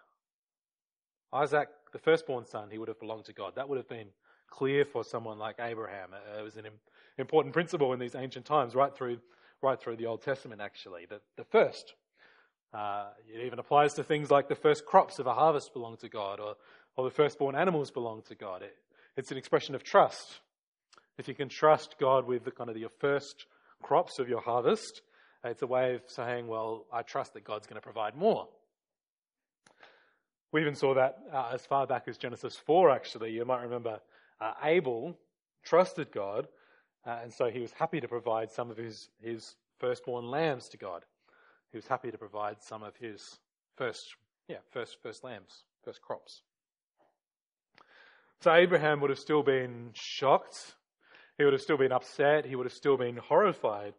Isaac, 1.32 1.70
the 1.94 2.00
firstborn 2.00 2.46
son, 2.46 2.70
he 2.72 2.80
would 2.80 2.88
have 2.88 3.00
belonged 3.00 3.26
to 3.26 3.34
God. 3.34 3.54
That 3.56 3.70
would 3.70 3.78
have 3.78 3.90
been 3.90 4.08
clear 4.50 4.84
for 4.84 5.04
someone 5.04 5.38
like 5.38 5.58
Abraham. 5.60 6.10
Uh, 6.12 6.40
it 6.40 6.44
was 6.44 6.58
an 6.58 6.66
important 7.18 7.54
principle 7.54 7.94
in 7.94 8.00
these 8.00 8.16
ancient 8.16 8.46
times, 8.46 8.76
right 8.76 8.96
through, 8.96 9.20
right 9.62 9.80
through 9.80 9.98
the 9.98 10.06
Old 10.06 10.22
Testament, 10.22 10.62
actually. 10.62 11.06
The, 11.06 11.22
the 11.36 11.44
first. 11.44 11.94
Uh, 12.74 13.08
it 13.34 13.46
even 13.46 13.60
applies 13.60 13.94
to 13.94 14.04
things 14.04 14.30
like 14.30 14.50
the 14.50 14.56
first 14.56 14.86
crops 14.86 15.20
of 15.20 15.28
a 15.28 15.34
harvest 15.34 15.74
belong 15.74 15.98
to 15.98 16.10
God, 16.10 16.40
or, 16.40 16.56
or 16.96 17.06
the 17.06 17.16
firstborn 17.16 17.56
animals 17.56 17.92
belong 17.92 18.22
to 18.24 18.36
God. 18.36 18.62
It, 18.62 18.76
it's 19.16 19.32
an 19.32 19.38
expression 19.38 19.74
of 19.74 19.84
trust. 19.84 20.42
If 21.18 21.28
you 21.28 21.34
can 21.34 21.50
trust 21.50 21.96
God 22.00 22.28
with 22.28 22.44
the 22.44 22.52
kind 22.52 22.70
of 22.70 22.78
your 22.78 22.92
first 23.00 23.46
crops 23.82 24.20
of 24.20 24.30
your 24.30 24.42
harvest, 24.42 25.02
it's 25.44 25.62
a 25.62 25.68
way 25.68 25.96
of 25.96 26.02
saying, 26.08 26.48
well, 26.48 26.86
I 26.92 27.02
trust 27.02 27.34
that 27.34 27.44
God's 27.44 27.68
going 27.68 27.80
to 27.80 27.82
provide 27.82 28.16
more. 28.16 28.48
We 30.52 30.62
even 30.62 30.76
saw 30.76 30.94
that 30.94 31.18
uh, 31.34 31.52
as 31.54 31.66
far 31.66 31.88
back 31.88 32.08
as 32.08 32.18
Genesis 32.18 32.56
4, 32.56 32.92
actually. 32.92 33.32
You 33.32 33.46
might 33.46 33.64
remember 33.64 34.00
uh, 34.40 34.54
Abel 34.64 35.18
trusted 35.64 36.12
God, 36.12 36.48
uh, 37.08 37.20
and 37.24 37.34
so 37.34 37.50
he 37.50 37.60
was 37.60 37.72
happy 37.72 38.02
to 38.02 38.08
provide 38.08 38.52
some 38.52 38.70
of 38.70 38.78
his, 38.78 39.10
his 39.22 39.56
firstborn 39.80 40.26
lambs 40.30 40.70
to 40.70 40.78
God. 40.78 41.04
He 41.72 41.78
was 41.78 41.88
happy 41.88 42.12
to 42.12 42.18
provide 42.18 42.58
some 42.62 42.84
of 42.84 42.96
his 42.98 43.40
first, 43.76 44.16
yeah, 44.48 44.58
first, 44.72 44.98
first 45.02 45.24
lambs, 45.24 45.64
first 45.84 46.02
crops. 46.02 46.42
So 48.42 48.54
Abraham 48.54 49.02
would 49.02 49.10
have 49.10 49.20
still 49.20 49.42
been 49.42 49.90
shocked 49.94 50.76
he 51.38 51.44
would 51.44 51.54
have 51.54 51.62
still 51.62 51.78
been 51.78 51.92
upset. 51.92 52.46
He 52.46 52.56
would 52.56 52.66
have 52.66 52.74
still 52.74 52.98
been 52.98 53.18
horrified. 53.18 53.94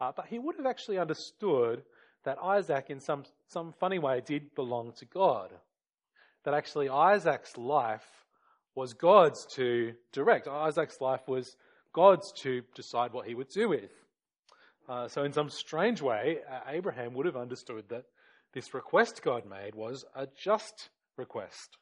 Uh, 0.00 0.12
but 0.14 0.26
he 0.26 0.38
would 0.38 0.56
have 0.56 0.66
actually 0.66 0.98
understood 0.98 1.82
that 2.24 2.38
Isaac, 2.42 2.86
in 2.88 3.00
some, 3.00 3.24
some 3.48 3.72
funny 3.78 3.98
way, 3.98 4.22
did 4.24 4.54
belong 4.54 4.92
to 4.98 5.04
God. 5.04 5.50
That 6.44 6.54
actually 6.54 6.88
Isaac's 6.88 7.56
life 7.58 8.06
was 8.74 8.94
God's 8.94 9.44
to 9.56 9.92
direct. 10.12 10.48
Isaac's 10.48 11.00
life 11.00 11.26
was 11.28 11.56
God's 11.98 12.30
to 12.42 12.62
decide 12.76 13.12
what 13.12 13.26
he 13.26 13.34
would 13.34 13.48
do 13.48 13.70
with. 13.70 13.90
Uh, 14.88 15.08
so, 15.08 15.24
in 15.24 15.32
some 15.32 15.50
strange 15.50 16.00
way, 16.00 16.38
Abraham 16.68 17.12
would 17.14 17.26
have 17.26 17.36
understood 17.36 17.86
that 17.88 18.04
this 18.54 18.72
request 18.72 19.20
God 19.24 19.42
made 19.44 19.74
was 19.74 20.04
a 20.14 20.28
just 20.40 20.90
request. 21.16 21.76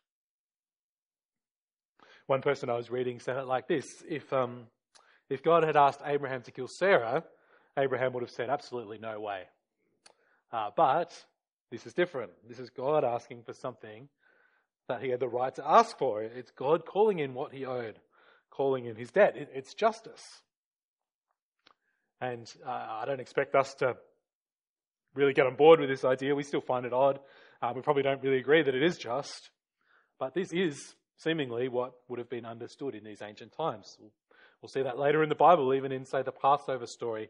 One 2.28 2.40
person 2.40 2.70
I 2.70 2.78
was 2.78 2.90
reading 2.90 3.20
said 3.20 3.36
it 3.36 3.46
like 3.46 3.68
this 3.68 3.84
If, 4.08 4.32
um, 4.32 4.68
if 5.28 5.42
God 5.42 5.64
had 5.64 5.76
asked 5.76 6.00
Abraham 6.02 6.40
to 6.44 6.50
kill 6.50 6.68
Sarah, 6.68 7.22
Abraham 7.76 8.14
would 8.14 8.22
have 8.22 8.30
said, 8.30 8.48
absolutely 8.48 8.96
no 8.96 9.20
way. 9.20 9.42
Uh, 10.50 10.70
but 10.74 11.12
this 11.70 11.86
is 11.86 11.92
different. 11.92 12.32
This 12.48 12.58
is 12.58 12.70
God 12.70 13.04
asking 13.04 13.42
for 13.42 13.52
something 13.52 14.08
that 14.88 15.02
he 15.02 15.10
had 15.10 15.20
the 15.20 15.28
right 15.28 15.54
to 15.56 15.70
ask 15.70 15.98
for. 15.98 16.22
It's 16.22 16.52
God 16.52 16.86
calling 16.86 17.18
in 17.18 17.34
what 17.34 17.52
he 17.52 17.66
owed, 17.66 17.98
calling 18.56 18.86
in 18.86 18.96
his 18.96 19.10
debt. 19.10 19.36
It, 19.36 19.50
it's 19.54 19.74
justice. 19.74 20.22
And 22.20 22.50
uh, 22.66 22.70
I 22.70 23.04
don't 23.06 23.20
expect 23.20 23.54
us 23.54 23.74
to 23.80 23.94
really 25.14 25.34
get 25.34 25.46
on 25.46 25.56
board 25.56 25.80
with 25.80 25.90
this 25.90 26.04
idea. 26.04 26.34
We 26.34 26.42
still 26.42 26.60
find 26.60 26.86
it 26.86 26.92
odd. 26.92 27.20
Uh, 27.60 27.72
we 27.74 27.82
probably 27.82 28.02
don't 28.02 28.22
really 28.22 28.38
agree 28.38 28.62
that 28.62 28.74
it 28.74 28.82
is 28.82 28.96
just. 28.96 29.50
But 30.18 30.34
this 30.34 30.52
is 30.52 30.94
seemingly 31.18 31.68
what 31.68 31.92
would 32.08 32.18
have 32.18 32.30
been 32.30 32.46
understood 32.46 32.94
in 32.94 33.04
these 33.04 33.22
ancient 33.22 33.52
times. 33.52 33.96
We'll, 34.00 34.12
we'll 34.60 34.68
see 34.68 34.82
that 34.82 34.98
later 34.98 35.22
in 35.22 35.28
the 35.28 35.34
Bible, 35.34 35.74
even 35.74 35.92
in, 35.92 36.04
say, 36.06 36.22
the 36.22 36.32
Passover 36.32 36.86
story 36.86 37.28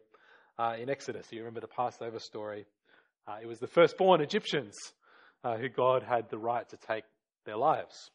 uh, 0.58 0.74
in 0.80 0.88
Exodus. 0.88 1.26
You 1.30 1.40
remember 1.40 1.60
the 1.60 1.68
Passover 1.68 2.20
story? 2.20 2.66
Uh, 3.26 3.38
it 3.42 3.46
was 3.46 3.58
the 3.58 3.66
firstborn 3.66 4.20
Egyptians 4.20 4.74
uh, 5.42 5.56
who 5.56 5.68
God 5.68 6.04
had 6.04 6.30
the 6.30 6.38
right 6.38 6.68
to 6.68 6.76
take 6.76 7.04
their 7.44 7.56
lives. 7.56 8.10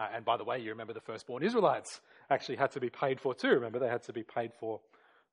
Uh, 0.00 0.08
and 0.14 0.24
by 0.24 0.38
the 0.38 0.44
way, 0.44 0.58
you 0.58 0.70
remember 0.70 0.94
the 0.94 1.00
firstborn 1.00 1.42
Israelites 1.42 2.00
actually 2.30 2.56
had 2.56 2.70
to 2.70 2.80
be 2.80 2.88
paid 2.88 3.20
for 3.20 3.34
too. 3.34 3.50
Remember, 3.50 3.78
they 3.78 3.88
had 3.88 4.02
to 4.04 4.14
be 4.14 4.22
paid 4.22 4.52
for 4.58 4.80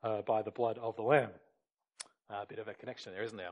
uh, 0.04 0.22
by 0.24 0.42
the 0.42 0.52
blood 0.52 0.78
of 0.78 0.98
the 0.98 1.04
Lamb. 1.04 1.30
a 2.30 2.46
bit 2.46 2.60
of 2.60 2.68
a 2.68 2.74
connection 2.74 3.14
there, 3.14 3.24
isn't 3.24 3.38
there? 3.38 3.52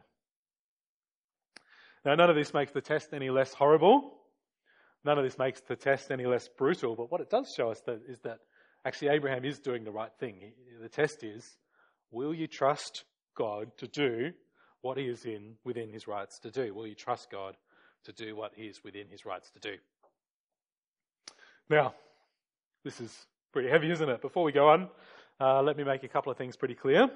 Now, 2.04 2.16
none 2.16 2.30
of 2.30 2.36
this 2.36 2.54
makes 2.54 2.74
the 2.74 2.82
test 2.82 3.14
any 3.14 3.30
less 3.30 3.54
horrible. 3.54 4.12
None 5.06 5.18
of 5.18 5.24
this 5.24 5.38
makes 5.38 5.62
the 5.62 5.78
test 5.78 6.12
any 6.12 6.26
less 6.26 6.50
brutal. 6.50 6.96
But 6.96 7.10
what 7.10 7.22
it 7.22 7.30
does 7.30 7.54
show 7.56 7.72
us 7.72 7.80
that, 7.86 8.02
is 8.08 8.20
that 8.20 8.40
actually 8.84 9.08
Abraham 9.10 9.46
is 9.46 9.60
doing 9.60 9.86
the 9.86 9.92
right 9.92 10.12
thing. 10.20 10.52
The 10.82 10.90
test 10.90 11.24
is 11.24 11.58
will 12.12 12.34
you 12.34 12.48
trust 12.48 13.06
God 13.38 13.72
to 13.78 13.88
do 13.88 14.32
what 14.82 14.98
he 14.98 15.06
is 15.06 15.26
in 15.26 15.56
within 15.64 15.90
his 15.90 16.08
rights 16.08 16.40
to 16.40 16.52
do? 16.52 16.74
Will 16.74 16.88
you 16.88 16.96
trust 16.96 17.32
God 17.32 17.56
to 18.04 18.12
do 18.12 18.36
what 18.36 18.52
he 18.56 18.64
is 18.64 18.84
within 18.84 19.08
his 19.08 19.26
rights 19.26 19.50
to 19.52 19.60
do? 19.60 19.78
Now, 21.68 21.96
this 22.84 23.02
is 23.02 23.12
pretty 23.52 23.70
heavy, 23.70 23.90
isn't 23.90 24.08
it? 24.08 24.22
Before 24.22 24.44
we 24.44 24.52
go 24.52 24.70
on, 24.70 24.88
uh, 25.42 25.64
let 25.64 25.76
me 25.76 25.84
make 25.84 26.04
a 26.04 26.08
couple 26.08 26.32
of 26.32 26.38
things 26.38 26.56
pretty 26.56 26.76
clear. 26.76 27.10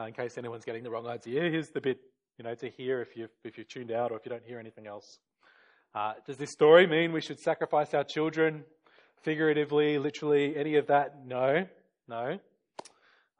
Uh, 0.00 0.04
in 0.04 0.14
case 0.14 0.36
anyone's 0.36 0.64
getting 0.64 0.82
the 0.82 0.90
wrong 0.90 1.06
idea, 1.06 1.42
here's 1.42 1.70
the 1.70 1.80
bit 1.80 2.00
you 2.38 2.44
know 2.44 2.56
to 2.56 2.68
hear 2.68 3.00
if 3.00 3.16
you've 3.16 3.30
if 3.44 3.56
you've 3.56 3.68
tuned 3.68 3.92
out 3.92 4.10
or 4.10 4.16
if 4.16 4.26
you 4.26 4.30
don't 4.30 4.42
hear 4.44 4.58
anything 4.58 4.88
else. 4.88 5.20
Uh, 5.94 6.14
does 6.26 6.38
this 6.38 6.50
story 6.50 6.88
mean 6.88 7.12
we 7.12 7.20
should 7.20 7.38
sacrifice 7.38 7.94
our 7.94 8.02
children, 8.02 8.64
figuratively, 9.22 9.96
literally, 9.98 10.56
any 10.56 10.74
of 10.74 10.88
that? 10.88 11.24
No, 11.24 11.68
no. 12.08 12.40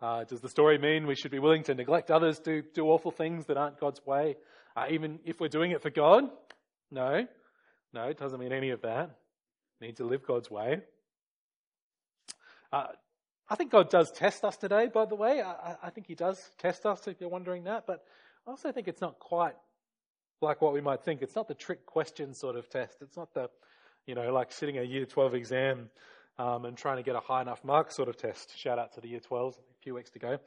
Uh, 0.01 0.23
does 0.23 0.41
the 0.41 0.49
story 0.49 0.79
mean 0.79 1.09
we 1.09 1.17
should 1.17 1.33
be 1.33 1.41
willing 1.41 1.65
to 1.65 1.75
neglect 1.75 2.13
others, 2.13 2.39
do, 2.39 2.63
do 2.75 2.87
awful 2.87 3.11
things 3.11 3.47
that 3.47 3.57
aren't 3.57 3.81
God's 3.81 4.01
way, 4.07 4.37
uh, 4.77 4.85
even 4.89 5.19
if 5.25 5.41
we're 5.41 5.49
doing 5.49 5.73
it 5.73 5.83
for 5.83 5.91
God? 5.91 6.31
No. 6.93 7.27
No, 7.93 8.05
it 8.05 8.19
doesn't 8.19 8.39
mean 8.39 8.53
any 8.53 8.71
of 8.71 8.83
that. 8.83 9.11
Need 9.81 9.97
to 9.97 10.05
live 10.05 10.27
God's 10.27 10.51
way. 10.51 10.81
Uh, 12.73 12.87
I 13.49 13.55
think 13.55 13.71
God 13.71 13.91
does 13.91 14.11
test 14.11 14.45
us 14.45 14.57
today, 14.57 14.89
by 14.93 15.05
the 15.05 15.15
way. 15.15 15.43
I, 15.43 15.77
I, 15.83 15.91
think 15.91 16.07
He 16.07 16.15
does 16.15 16.41
test 16.59 16.85
us, 16.87 17.07
if 17.07 17.21
you're 17.21 17.31
wondering 17.31 17.65
that. 17.65 17.87
But 17.87 18.05
I 18.47 18.51
also 18.51 18.73
think 18.73 18.89
it's 18.89 19.01
not 19.01 19.19
quite 19.19 19.55
like 20.41 20.61
what 20.61 20.73
we 20.73 20.81
might 20.81 21.05
think. 21.05 21.23
It's 21.23 21.37
not 21.37 21.49
the 21.49 21.55
trick 21.55 21.87
question 21.87 22.35
sort 22.35 22.57
of 22.57 22.69
test. 22.69 22.97
It's 23.01 23.17
not 23.17 23.33
the, 23.35 23.49
you 24.07 24.15
know, 24.15 24.33
like 24.33 24.53
sitting 24.53 24.79
a 24.79 24.83
year 24.83 25.05
12 25.05 25.35
exam 25.35 25.91
um, 26.39 26.65
and 26.65 26.77
trying 26.77 26.97
to 26.97 27.03
get 27.03 27.15
a 27.17 27.21
high 27.21 27.43
enough 27.43 27.63
mark 27.65 27.93
sort 27.93 28.09
of 28.09 28.17
test. 28.17 28.59
Shout 28.59 28.79
out 28.79 28.95
to 28.95 29.01
the 29.01 29.09
year 29.09 29.21
12s, 29.21 29.55
a 29.55 29.83
few 29.83 29.95
weeks 29.95 30.11
to 30.11 30.19
go. 30.19 30.39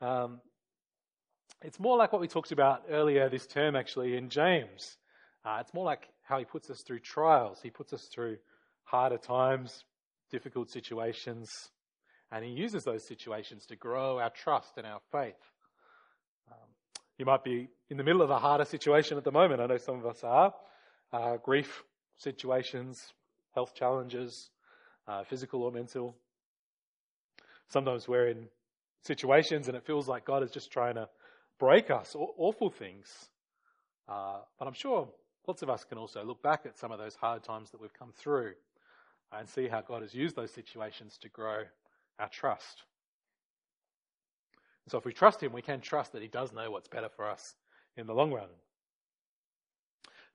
Um, 0.00 0.40
it's 1.62 1.78
more 1.78 1.96
like 1.96 2.12
what 2.12 2.20
we 2.20 2.28
talked 2.28 2.52
about 2.52 2.84
earlier 2.90 3.28
this 3.28 3.46
term, 3.46 3.76
actually, 3.76 4.16
in 4.16 4.28
James. 4.28 4.96
Uh, 5.44 5.58
it's 5.60 5.74
more 5.74 5.84
like 5.84 6.08
how 6.22 6.38
he 6.38 6.44
puts 6.44 6.70
us 6.70 6.82
through 6.82 7.00
trials. 7.00 7.60
He 7.62 7.70
puts 7.70 7.92
us 7.92 8.04
through 8.04 8.38
harder 8.90 9.18
times, 9.18 9.84
difficult 10.32 10.68
situations, 10.68 11.70
and 12.32 12.44
he 12.44 12.50
uses 12.50 12.82
those 12.82 13.06
situations 13.06 13.64
to 13.66 13.76
grow 13.76 14.18
our 14.18 14.30
trust 14.30 14.72
and 14.78 14.86
our 14.86 15.00
faith. 15.12 15.40
Um, 16.50 16.68
you 17.16 17.24
might 17.24 17.44
be 17.44 17.68
in 17.88 17.96
the 17.96 18.02
middle 18.02 18.22
of 18.22 18.30
a 18.30 18.38
harder 18.38 18.64
situation 18.64 19.16
at 19.16 19.22
the 19.22 19.30
moment. 19.30 19.60
I 19.60 19.66
know 19.66 19.76
some 19.76 19.96
of 19.96 20.06
us 20.06 20.24
are. 20.24 20.52
Uh, 21.12 21.36
grief 21.36 21.84
situations, 22.16 23.12
health 23.54 23.74
challenges, 23.74 24.50
uh, 25.06 25.22
physical 25.22 25.62
or 25.62 25.70
mental. 25.70 26.16
Sometimes 27.68 28.08
we're 28.08 28.28
in 28.28 28.48
situations 29.02 29.68
and 29.68 29.76
it 29.76 29.86
feels 29.86 30.08
like 30.08 30.24
God 30.24 30.42
is 30.42 30.50
just 30.50 30.72
trying 30.72 30.96
to 30.96 31.08
break 31.60 31.90
us, 31.90 32.16
awful 32.16 32.70
things. 32.70 33.28
Uh, 34.08 34.38
but 34.58 34.66
I'm 34.66 34.74
sure 34.74 35.08
lots 35.46 35.62
of 35.62 35.70
us 35.70 35.84
can 35.84 35.96
also 35.96 36.24
look 36.24 36.42
back 36.42 36.62
at 36.64 36.76
some 36.76 36.90
of 36.90 36.98
those 36.98 37.14
hard 37.14 37.44
times 37.44 37.70
that 37.70 37.80
we've 37.80 37.92
come 37.92 38.12
through 38.16 38.54
and 39.32 39.48
see 39.48 39.68
how 39.68 39.80
God 39.80 40.02
has 40.02 40.14
used 40.14 40.36
those 40.36 40.50
situations 40.50 41.18
to 41.22 41.28
grow 41.28 41.62
our 42.18 42.28
trust. 42.28 42.82
So 44.88 44.98
if 44.98 45.04
we 45.04 45.12
trust 45.12 45.42
Him, 45.42 45.52
we 45.52 45.62
can 45.62 45.80
trust 45.80 46.12
that 46.12 46.22
He 46.22 46.28
does 46.28 46.52
know 46.52 46.70
what's 46.70 46.88
better 46.88 47.08
for 47.08 47.28
us 47.28 47.54
in 47.96 48.06
the 48.06 48.14
long 48.14 48.32
run. 48.32 48.48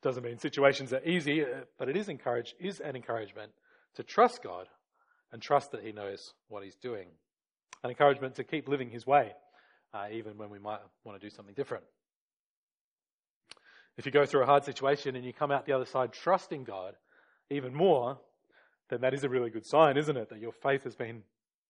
Doesn't 0.01 0.23
mean 0.23 0.38
situations 0.38 0.93
are 0.93 1.03
easy, 1.03 1.43
uh, 1.43 1.65
but 1.77 1.89
it 1.89 1.97
is 1.97 2.10
encourage 2.10 2.55
is 2.60 2.79
an 2.79 2.95
encouragement 2.95 3.51
to 3.95 4.03
trust 4.03 4.43
God 4.43 4.67
and 5.31 5.41
trust 5.41 5.71
that 5.71 5.84
He 5.84 5.91
knows 5.91 6.34
what 6.47 6.63
He's 6.63 6.75
doing. 6.75 7.08
An 7.84 7.89
encouragement 7.89 8.36
to 8.36 8.43
keep 8.43 8.69
living 8.69 8.89
His 8.89 9.05
way, 9.05 9.34
uh, 9.93 10.05
even 10.12 10.38
when 10.38 10.49
we 10.49 10.60
might 10.60 10.79
want 11.03 11.19
to 11.19 11.25
do 11.25 11.34
something 11.36 11.55
different. 11.55 11.84
If 13.97 14.05
you 14.05 14.12
go 14.12 14.25
through 14.25 14.43
a 14.43 14.45
hard 14.45 14.63
situation 14.63 15.15
and 15.15 15.25
you 15.25 15.34
come 15.34 15.51
out 15.51 15.65
the 15.65 15.73
other 15.73 15.86
side 15.86 16.13
trusting 16.13 16.63
God 16.65 16.95
even 17.49 17.73
more, 17.73 18.19
then 18.89 19.02
that 19.02 19.13
is 19.13 19.24
a 19.24 19.30
really 19.30 19.50
good 19.50 19.65
sign, 19.65 19.98
isn't 19.98 20.17
it? 20.17 20.30
That 20.30 20.39
your 20.39 20.52
faith 20.52 20.84
has 20.84 20.95
been 20.95 21.24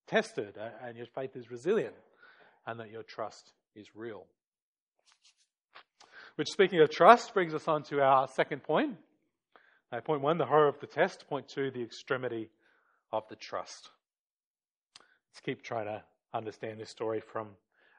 tested 0.07 0.57
uh, 0.57 0.69
and 0.85 0.97
your 0.97 1.07
faith 1.07 1.35
is 1.35 1.49
resilient 1.49 1.95
and 2.67 2.79
that 2.79 2.91
your 2.91 3.03
trust 3.03 3.53
is 3.75 3.95
real. 3.95 4.25
Which, 6.35 6.49
speaking 6.49 6.81
of 6.81 6.89
trust, 6.89 7.33
brings 7.33 7.53
us 7.53 7.67
on 7.67 7.83
to 7.83 8.01
our 8.01 8.27
second 8.27 8.63
point. 8.63 8.97
Uh, 9.91 10.01
point 10.01 10.21
one, 10.21 10.37
the 10.37 10.45
horror 10.45 10.67
of 10.67 10.79
the 10.79 10.87
test. 10.87 11.25
Point 11.29 11.47
two, 11.47 11.71
the 11.71 11.81
extremity 11.81 12.49
of 13.11 13.23
the 13.29 13.35
trust. 13.35 13.89
Let's 15.31 15.39
keep 15.41 15.63
trying 15.63 15.85
to 15.85 16.03
understand 16.33 16.79
this 16.79 16.89
story 16.89 17.21
from 17.21 17.47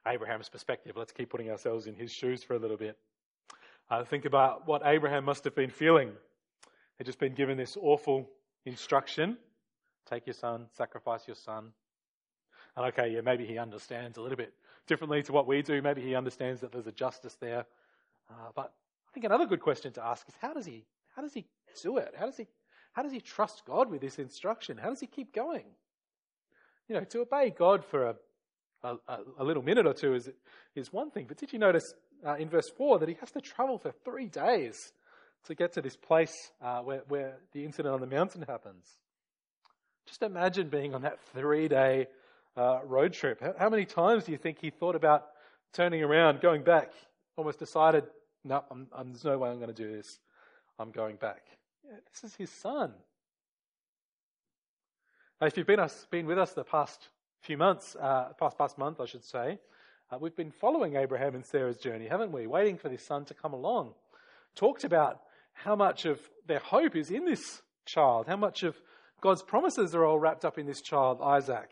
Abraham's 0.06 0.50
perspective. 0.50 0.96
Let's 0.96 1.12
keep 1.12 1.30
putting 1.30 1.50
ourselves 1.50 1.86
in 1.86 1.94
his 1.94 2.12
shoes 2.12 2.42
for 2.42 2.54
a 2.54 2.58
little 2.58 2.76
bit. 2.76 2.98
Uh, 3.88 4.04
think 4.04 4.24
about 4.24 4.66
what 4.66 4.82
Abraham 4.84 5.24
must 5.24 5.44
have 5.44 5.54
been 5.54 5.70
feeling. 5.70 6.12
He'd 6.98 7.04
just 7.04 7.18
been 7.18 7.34
given 7.34 7.56
this 7.56 7.76
awful 7.80 8.28
instruction 8.66 9.38
take 10.06 10.26
your 10.26 10.34
son, 10.34 10.66
sacrifice 10.76 11.26
your 11.26 11.36
son. 11.36 11.72
And 12.76 12.86
okay, 12.86 13.08
yeah, 13.08 13.20
maybe 13.22 13.44
he 13.44 13.58
understands 13.58 14.18
a 14.18 14.20
little 14.20 14.36
bit 14.36 14.52
differently 14.86 15.22
to 15.24 15.32
what 15.32 15.46
we 15.46 15.62
do. 15.62 15.82
Maybe 15.82 16.02
he 16.02 16.14
understands 16.14 16.60
that 16.60 16.72
there's 16.72 16.86
a 16.86 16.92
justice 16.92 17.36
there. 17.40 17.66
Uh, 18.30 18.50
but 18.54 18.72
I 19.08 19.12
think 19.12 19.24
another 19.24 19.46
good 19.46 19.60
question 19.60 19.92
to 19.94 20.04
ask 20.04 20.28
is 20.28 20.34
how 20.40 20.52
does 20.52 20.66
he 20.66 20.84
how 21.14 21.22
does 21.22 21.32
he 21.32 21.46
do 21.82 21.96
it? 21.96 22.14
How 22.18 22.26
does 22.26 22.36
he 22.36 22.46
how 22.92 23.02
does 23.02 23.12
he 23.12 23.20
trust 23.20 23.64
God 23.66 23.90
with 23.90 24.00
this 24.00 24.18
instruction? 24.18 24.76
How 24.76 24.90
does 24.90 25.00
he 25.00 25.06
keep 25.06 25.34
going? 25.34 25.64
You 26.88 26.96
know, 26.96 27.04
to 27.04 27.20
obey 27.20 27.50
God 27.50 27.84
for 27.84 28.06
a 28.06 28.16
a, 28.84 29.18
a 29.38 29.44
little 29.44 29.62
minute 29.62 29.86
or 29.86 29.94
two 29.94 30.14
is 30.14 30.30
is 30.74 30.92
one 30.92 31.10
thing. 31.10 31.26
But 31.26 31.38
did 31.38 31.52
you 31.52 31.58
notice 31.58 31.94
uh, 32.24 32.34
in 32.34 32.48
verse 32.48 32.70
four 32.76 32.98
that 32.98 33.08
he 33.08 33.16
has 33.20 33.30
to 33.32 33.40
travel 33.40 33.78
for 33.78 33.92
three 34.04 34.28
days 34.28 34.92
to 35.46 35.54
get 35.54 35.72
to 35.74 35.82
this 35.82 35.96
place 35.96 36.34
uh, 36.62 36.80
where 36.80 37.02
where 37.08 37.38
the 37.52 37.64
incident 37.64 37.94
on 37.94 38.00
the 38.00 38.06
mountain 38.06 38.44
happens? 38.46 38.86
Just 40.06 40.22
imagine 40.22 40.68
being 40.68 40.94
on 40.94 41.02
that 41.02 41.18
three 41.32 41.68
day 41.68 42.06
uh, 42.56 42.80
road 42.84 43.12
trip. 43.12 43.40
How, 43.40 43.54
how, 43.58 43.68
many 43.68 43.84
times 43.84 44.24
do 44.24 44.32
you 44.32 44.38
think 44.38 44.58
he 44.60 44.70
thought 44.70 44.94
about 44.94 45.26
turning 45.72 46.02
around, 46.02 46.40
going 46.40 46.62
back, 46.62 46.92
almost 47.36 47.58
decided, 47.58 48.04
no, 48.44 48.64
I'm, 48.70 48.86
I'm, 48.92 49.08
there's 49.08 49.24
no 49.24 49.36
way 49.36 49.50
I'm 49.50 49.58
going 49.58 49.72
to 49.72 49.74
do 49.74 49.94
this. 49.94 50.18
I'm 50.78 50.90
going 50.90 51.16
back. 51.16 51.42
Yeah, 51.84 51.96
this 52.12 52.24
is 52.24 52.36
his 52.36 52.50
son. 52.50 52.92
Now, 55.40 55.48
if 55.48 55.56
you've 55.56 55.66
been, 55.66 55.80
us, 55.80 56.06
been 56.10 56.26
with 56.26 56.38
us 56.38 56.52
the 56.52 56.64
past 56.64 57.08
few 57.40 57.58
months, 57.58 57.94
uh, 58.00 58.32
past, 58.38 58.56
past 58.56 58.78
month, 58.78 59.00
I 59.00 59.06
should 59.06 59.24
say, 59.24 59.58
uh, 60.10 60.18
we've 60.18 60.36
been 60.36 60.50
following 60.50 60.96
Abraham 60.96 61.34
and 61.34 61.44
Sarah's 61.44 61.76
journey, 61.76 62.06
haven't 62.06 62.32
we? 62.32 62.46
Waiting 62.46 62.78
for 62.78 62.88
this 62.88 63.04
son 63.04 63.24
to 63.26 63.34
come 63.34 63.52
along. 63.52 63.92
Talked 64.54 64.84
about 64.84 65.20
how 65.56 65.74
much 65.74 66.04
of 66.04 66.20
their 66.46 66.58
hope 66.60 66.94
is 66.94 67.10
in 67.10 67.24
this 67.24 67.62
child, 67.86 68.26
how 68.26 68.36
much 68.36 68.62
of 68.62 68.76
God's 69.20 69.42
promises 69.42 69.94
are 69.94 70.04
all 70.04 70.18
wrapped 70.18 70.44
up 70.44 70.58
in 70.58 70.66
this 70.66 70.82
child, 70.82 71.20
Isaac. 71.22 71.70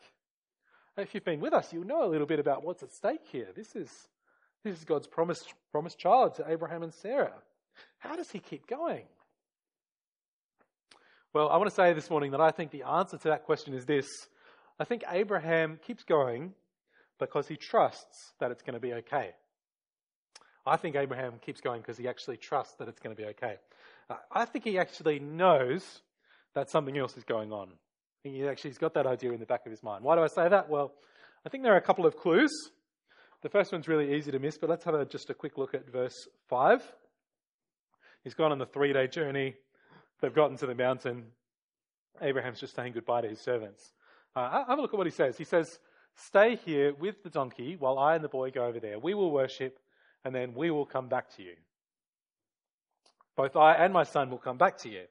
If 0.96 1.14
you've 1.14 1.24
been 1.24 1.40
with 1.40 1.52
us, 1.52 1.72
you'll 1.72 1.86
know 1.86 2.04
a 2.04 2.08
little 2.08 2.26
bit 2.26 2.38
about 2.38 2.64
what's 2.64 2.82
at 2.82 2.92
stake 2.92 3.26
here. 3.30 3.48
This 3.54 3.76
is, 3.76 3.90
this 4.62 4.78
is 4.78 4.84
God's 4.84 5.06
promised, 5.06 5.52
promised 5.70 5.98
child 5.98 6.36
to 6.36 6.50
Abraham 6.50 6.82
and 6.82 6.94
Sarah. 6.94 7.34
How 7.98 8.16
does 8.16 8.30
he 8.30 8.38
keep 8.38 8.66
going? 8.66 9.04
Well, 11.32 11.48
I 11.48 11.56
want 11.56 11.68
to 11.68 11.74
say 11.74 11.92
this 11.92 12.10
morning 12.10 12.30
that 12.30 12.40
I 12.40 12.52
think 12.52 12.70
the 12.70 12.84
answer 12.84 13.18
to 13.18 13.28
that 13.28 13.44
question 13.44 13.74
is 13.74 13.84
this. 13.84 14.06
I 14.78 14.84
think 14.84 15.02
Abraham 15.10 15.78
keeps 15.84 16.04
going 16.04 16.54
because 17.18 17.48
he 17.48 17.56
trusts 17.56 18.32
that 18.38 18.50
it's 18.50 18.62
going 18.62 18.74
to 18.74 18.80
be 18.80 18.94
okay. 18.94 19.34
I 20.66 20.76
think 20.76 20.96
Abraham 20.96 21.34
keeps 21.44 21.60
going 21.60 21.80
because 21.80 21.98
he 21.98 22.08
actually 22.08 22.38
trusts 22.38 22.74
that 22.78 22.88
it's 22.88 23.00
going 23.00 23.14
to 23.14 23.20
be 23.20 23.28
okay. 23.30 23.56
I 24.32 24.44
think 24.44 24.64
he 24.64 24.78
actually 24.78 25.18
knows 25.18 26.02
that 26.54 26.70
something 26.70 26.96
else 26.96 27.16
is 27.16 27.24
going 27.24 27.52
on. 27.52 27.70
He 28.22 28.46
actually 28.46 28.70
has 28.70 28.78
got 28.78 28.94
that 28.94 29.06
idea 29.06 29.32
in 29.32 29.40
the 29.40 29.46
back 29.46 29.66
of 29.66 29.70
his 29.70 29.82
mind. 29.82 30.04
Why 30.04 30.16
do 30.16 30.22
I 30.22 30.28
say 30.28 30.48
that? 30.48 30.70
Well, 30.70 30.92
I 31.44 31.50
think 31.50 31.62
there 31.62 31.74
are 31.74 31.78
a 31.78 31.82
couple 31.82 32.06
of 32.06 32.16
clues. 32.16 32.52
The 33.42 33.50
first 33.50 33.72
one's 33.72 33.88
really 33.88 34.14
easy 34.14 34.30
to 34.30 34.38
miss, 34.38 34.56
but 34.56 34.70
let's 34.70 34.84
have 34.84 34.94
a, 34.94 35.04
just 35.04 35.28
a 35.28 35.34
quick 35.34 35.58
look 35.58 35.74
at 35.74 35.90
verse 35.90 36.26
5. 36.48 36.82
He's 38.22 38.32
gone 38.32 38.52
on 38.52 38.58
the 38.58 38.66
three 38.66 38.94
day 38.94 39.06
journey. 39.06 39.54
They've 40.22 40.34
gotten 40.34 40.56
to 40.58 40.66
the 40.66 40.74
mountain. 40.74 41.26
Abraham's 42.22 42.60
just 42.60 42.74
saying 42.74 42.94
goodbye 42.94 43.20
to 43.20 43.28
his 43.28 43.40
servants. 43.40 43.92
Uh, 44.34 44.64
have 44.66 44.78
a 44.78 44.80
look 44.80 44.94
at 44.94 44.96
what 44.96 45.06
he 45.06 45.12
says. 45.12 45.36
He 45.36 45.44
says, 45.44 45.78
Stay 46.16 46.56
here 46.56 46.94
with 46.94 47.22
the 47.22 47.30
donkey 47.30 47.76
while 47.76 47.98
I 47.98 48.14
and 48.14 48.24
the 48.24 48.28
boy 48.28 48.50
go 48.50 48.64
over 48.64 48.80
there. 48.80 48.98
We 48.98 49.14
will 49.14 49.32
worship, 49.32 49.78
and 50.24 50.34
then 50.34 50.54
we 50.54 50.70
will 50.70 50.86
come 50.86 51.08
back 51.08 51.34
to 51.36 51.42
you. 51.42 51.54
Both 53.36 53.56
I 53.56 53.74
and 53.74 53.92
my 53.92 54.04
son 54.04 54.30
will 54.30 54.38
come 54.38 54.58
back 54.58 54.78
to 54.78 54.88
you. 54.88 55.04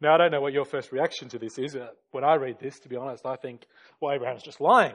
Now, 0.00 0.14
I 0.14 0.18
don't 0.18 0.30
know 0.30 0.40
what 0.40 0.52
your 0.52 0.64
first 0.64 0.92
reaction 0.92 1.28
to 1.30 1.38
this 1.38 1.58
is. 1.58 1.74
Uh, 1.74 1.88
when 2.10 2.24
I 2.24 2.34
read 2.34 2.58
this, 2.60 2.78
to 2.80 2.88
be 2.88 2.96
honest, 2.96 3.24
I 3.24 3.36
think, 3.36 3.66
well, 4.00 4.12
Abraham's 4.12 4.42
just 4.42 4.60
lying. 4.60 4.94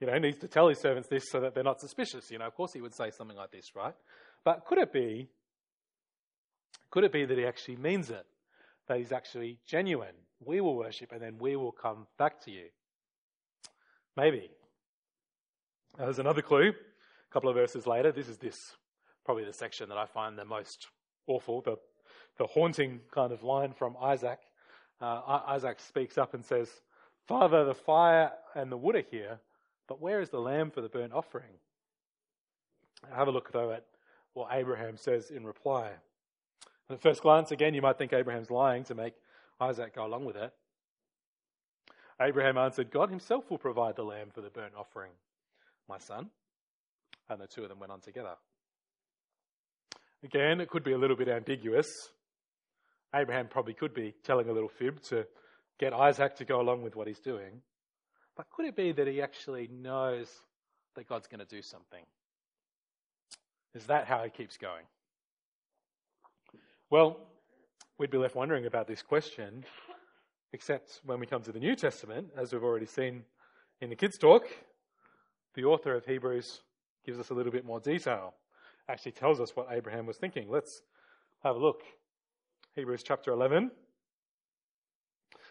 You 0.00 0.06
know, 0.06 0.14
he 0.14 0.20
needs 0.20 0.38
to 0.38 0.48
tell 0.48 0.68
his 0.68 0.80
servants 0.80 1.08
this 1.08 1.30
so 1.30 1.40
that 1.40 1.54
they're 1.54 1.64
not 1.64 1.80
suspicious. 1.80 2.30
You 2.30 2.38
know, 2.38 2.46
of 2.46 2.54
course 2.54 2.72
he 2.72 2.80
would 2.80 2.94
say 2.94 3.10
something 3.10 3.36
like 3.36 3.52
this, 3.52 3.70
right? 3.76 3.94
But 4.44 4.64
could 4.66 4.78
it 4.78 4.92
be, 4.92 5.28
could 6.90 7.04
it 7.04 7.12
be 7.12 7.24
that 7.24 7.38
he 7.38 7.44
actually 7.44 7.76
means 7.76 8.10
it? 8.10 8.24
That 8.88 8.98
he's 8.98 9.12
actually 9.12 9.58
genuine? 9.66 10.14
We 10.44 10.60
will 10.60 10.76
worship 10.76 11.12
and 11.12 11.20
then 11.20 11.38
we 11.38 11.56
will 11.56 11.72
come 11.72 12.06
back 12.18 12.44
to 12.44 12.50
you. 12.50 12.66
Maybe. 14.16 14.50
There's 15.96 16.18
another 16.18 16.42
clue. 16.42 16.72
A 17.30 17.32
couple 17.32 17.50
of 17.50 17.56
verses 17.56 17.86
later, 17.86 18.10
this 18.10 18.28
is 18.28 18.38
this, 18.38 18.76
probably 19.24 19.44
the 19.44 19.52
section 19.52 19.88
that 19.90 19.98
I 19.98 20.06
find 20.06 20.38
the 20.38 20.44
most 20.44 20.86
awful, 21.26 21.60
the, 21.60 21.76
the 22.38 22.46
haunting 22.46 23.00
kind 23.12 23.32
of 23.32 23.42
line 23.42 23.72
from 23.72 23.96
Isaac. 24.00 24.38
Uh, 25.00 25.40
Isaac 25.46 25.78
speaks 25.80 26.16
up 26.16 26.34
and 26.34 26.44
says, 26.44 26.70
Father, 27.26 27.64
the 27.64 27.74
fire 27.74 28.32
and 28.54 28.72
the 28.72 28.76
wood 28.76 28.96
are 28.96 29.04
here, 29.10 29.40
but 29.86 30.00
where 30.00 30.20
is 30.20 30.30
the 30.30 30.40
lamb 30.40 30.70
for 30.70 30.80
the 30.80 30.88
burnt 30.88 31.12
offering? 31.12 31.58
Have 33.14 33.28
a 33.28 33.30
look, 33.30 33.52
though, 33.52 33.72
at 33.72 33.84
what 34.32 34.48
Abraham 34.50 34.96
says 34.96 35.30
in 35.30 35.44
reply. 35.44 35.90
At 36.90 37.02
first 37.02 37.22
glance, 37.22 37.50
again, 37.50 37.74
you 37.74 37.82
might 37.82 37.98
think 37.98 38.12
Abraham's 38.14 38.50
lying 38.50 38.84
to 38.84 38.94
make 38.94 39.14
Isaac 39.60 39.94
go 39.94 40.06
along 40.06 40.24
with 40.24 40.36
it. 40.36 40.52
Abraham 42.20 42.56
answered, 42.56 42.90
God 42.90 43.10
himself 43.10 43.50
will 43.50 43.58
provide 43.58 43.96
the 43.96 44.04
lamb 44.04 44.30
for 44.32 44.40
the 44.40 44.50
burnt 44.50 44.72
offering, 44.76 45.12
my 45.88 45.98
son. 45.98 46.30
And 47.30 47.40
the 47.40 47.46
two 47.46 47.62
of 47.62 47.68
them 47.68 47.78
went 47.78 47.92
on 47.92 48.00
together. 48.00 48.34
Again, 50.24 50.60
it 50.60 50.68
could 50.68 50.82
be 50.82 50.92
a 50.92 50.98
little 50.98 51.16
bit 51.16 51.28
ambiguous. 51.28 51.86
Abraham 53.14 53.48
probably 53.48 53.74
could 53.74 53.94
be 53.94 54.14
telling 54.24 54.48
a 54.48 54.52
little 54.52 54.68
fib 54.68 55.00
to 55.04 55.26
get 55.78 55.92
Isaac 55.92 56.36
to 56.36 56.44
go 56.44 56.60
along 56.60 56.82
with 56.82 56.96
what 56.96 57.06
he's 57.06 57.20
doing. 57.20 57.62
But 58.36 58.46
could 58.50 58.66
it 58.66 58.76
be 58.76 58.92
that 58.92 59.06
he 59.06 59.22
actually 59.22 59.68
knows 59.68 60.28
that 60.96 61.08
God's 61.08 61.26
going 61.26 61.40
to 61.40 61.46
do 61.46 61.62
something? 61.62 62.04
Is 63.74 63.86
that 63.86 64.06
how 64.06 64.24
he 64.24 64.30
keeps 64.30 64.56
going? 64.56 64.84
Well, 66.90 67.18
we'd 67.98 68.10
be 68.10 68.18
left 68.18 68.34
wondering 68.34 68.66
about 68.66 68.86
this 68.86 69.02
question, 69.02 69.64
except 70.52 71.00
when 71.04 71.20
we 71.20 71.26
come 71.26 71.42
to 71.42 71.52
the 71.52 71.58
New 71.58 71.76
Testament, 71.76 72.28
as 72.36 72.52
we've 72.52 72.64
already 72.64 72.86
seen 72.86 73.24
in 73.80 73.90
the 73.90 73.96
kids' 73.96 74.18
talk, 74.18 74.44
the 75.54 75.64
author 75.64 75.94
of 75.94 76.06
Hebrews 76.06 76.60
gives 77.08 77.18
us 77.18 77.30
a 77.30 77.34
little 77.34 77.50
bit 77.50 77.64
more 77.64 77.80
detail, 77.80 78.34
actually 78.86 79.12
tells 79.12 79.40
us 79.40 79.56
what 79.56 79.68
Abraham 79.70 80.04
was 80.04 80.18
thinking. 80.18 80.46
Let's 80.50 80.82
have 81.42 81.56
a 81.56 81.58
look. 81.58 81.80
Hebrews 82.74 83.02
chapter 83.02 83.32
11. 83.32 83.70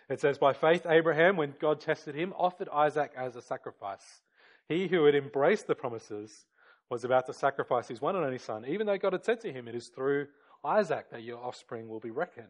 It 0.07 0.21
says, 0.21 0.37
By 0.37 0.53
faith, 0.53 0.85
Abraham, 0.87 1.35
when 1.35 1.55
God 1.59 1.81
tested 1.81 2.13
him, 2.13 2.31
offered 2.37 2.69
Isaac 2.71 3.11
as 3.17 3.35
a 3.35 3.41
sacrifice. 3.41 4.21
He 4.69 4.87
who 4.87 5.05
had 5.05 5.15
embraced 5.15 5.65
the 5.65 5.73
promises 5.73 6.45
was 6.91 7.03
about 7.03 7.25
to 7.25 7.33
sacrifice 7.33 7.87
his 7.87 8.01
one 8.01 8.15
and 8.15 8.23
only 8.23 8.37
son, 8.37 8.63
even 8.67 8.85
though 8.85 8.99
God 8.99 9.13
had 9.13 9.25
said 9.25 9.41
to 9.41 9.51
him, 9.51 9.67
It 9.67 9.73
is 9.73 9.89
through 9.95 10.27
Isaac 10.63 11.09
that 11.09 11.23
your 11.23 11.39
offspring 11.43 11.87
will 11.87 11.99
be 11.99 12.11
reckoned. 12.11 12.45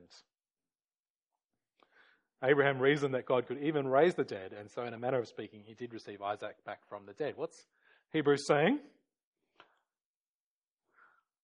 Abraham 2.44 2.80
reasoned 2.80 3.14
that 3.14 3.26
God 3.26 3.48
could 3.48 3.64
even 3.64 3.88
raise 3.88 4.16
the 4.16 4.26
dead, 4.26 4.52
and 4.52 4.70
so, 4.70 4.84
in 4.84 4.94
a 4.94 5.00
manner 5.00 5.20
of 5.20 5.30
speaking, 5.30 5.62
he 5.66 5.76
did 5.76 5.94
receive 5.94 6.22
Isaac 6.22 6.58
back 6.66 6.82
from 6.90 7.06
the 7.06 7.14
dead. 7.14 7.36
What's 7.38 7.68
Hebrews 8.12 8.46
saying? 8.46 8.80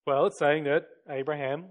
Well, 0.05 0.25
it's 0.25 0.39
saying 0.39 0.65
that 0.65 0.83
Abraham 1.09 1.65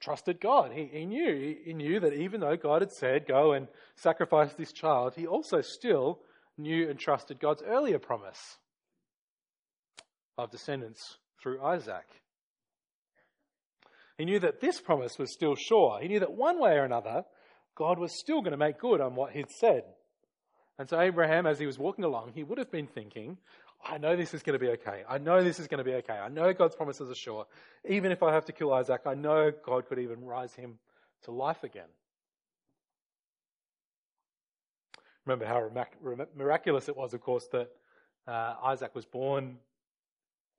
trusted 0.00 0.40
God. 0.40 0.72
He, 0.72 0.88
he 0.92 1.06
knew 1.06 1.34
he, 1.34 1.56
he 1.66 1.72
knew 1.72 2.00
that 2.00 2.12
even 2.12 2.40
though 2.40 2.56
God 2.56 2.82
had 2.82 2.92
said, 2.92 3.26
"Go 3.26 3.52
and 3.52 3.68
sacrifice 3.96 4.54
this 4.54 4.72
child," 4.72 5.14
he 5.14 5.26
also 5.26 5.60
still 5.60 6.20
knew 6.56 6.88
and 6.90 6.98
trusted 6.98 7.38
God's 7.38 7.62
earlier 7.62 7.98
promise 7.98 8.58
of 10.36 10.50
descendants 10.50 11.18
through 11.42 11.62
Isaac. 11.62 12.06
He 14.16 14.24
knew 14.24 14.40
that 14.40 14.60
this 14.60 14.80
promise 14.80 15.16
was 15.18 15.32
still 15.32 15.54
sure. 15.54 16.00
He 16.00 16.08
knew 16.08 16.18
that 16.20 16.32
one 16.32 16.60
way 16.60 16.72
or 16.72 16.84
another, 16.84 17.24
God 17.76 18.00
was 18.00 18.18
still 18.18 18.40
going 18.40 18.50
to 18.50 18.56
make 18.56 18.80
good 18.80 19.00
on 19.00 19.14
what 19.14 19.32
he'd 19.32 19.50
said. 19.60 19.82
And 20.78 20.88
so, 20.88 21.00
Abraham, 21.00 21.46
as 21.46 21.58
he 21.58 21.66
was 21.66 21.78
walking 21.78 22.04
along, 22.04 22.32
he 22.34 22.42
would 22.42 22.58
have 22.58 22.70
been 22.70 22.88
thinking, 22.88 23.38
I 23.84 23.98
know 23.98 24.16
this 24.16 24.34
is 24.34 24.42
going 24.42 24.58
to 24.58 24.64
be 24.64 24.70
okay. 24.72 25.02
I 25.08 25.18
know 25.18 25.42
this 25.42 25.60
is 25.60 25.66
going 25.66 25.78
to 25.78 25.84
be 25.84 25.94
okay. 25.94 26.14
I 26.14 26.28
know 26.28 26.52
God's 26.52 26.74
promises 26.74 27.10
are 27.10 27.14
sure. 27.14 27.46
Even 27.88 28.12
if 28.12 28.22
I 28.22 28.32
have 28.32 28.44
to 28.46 28.52
kill 28.52 28.72
Isaac, 28.72 29.02
I 29.06 29.14
know 29.14 29.52
God 29.64 29.88
could 29.88 29.98
even 29.98 30.24
rise 30.24 30.54
him 30.54 30.78
to 31.22 31.30
life 31.30 31.64
again. 31.64 31.88
Remember 35.24 35.44
how 35.44 35.70
miraculous 36.36 36.88
it 36.88 36.96
was, 36.96 37.12
of 37.12 37.20
course, 37.20 37.46
that 37.52 37.70
uh, 38.26 38.54
Isaac 38.64 38.94
was 38.94 39.04
born 39.04 39.58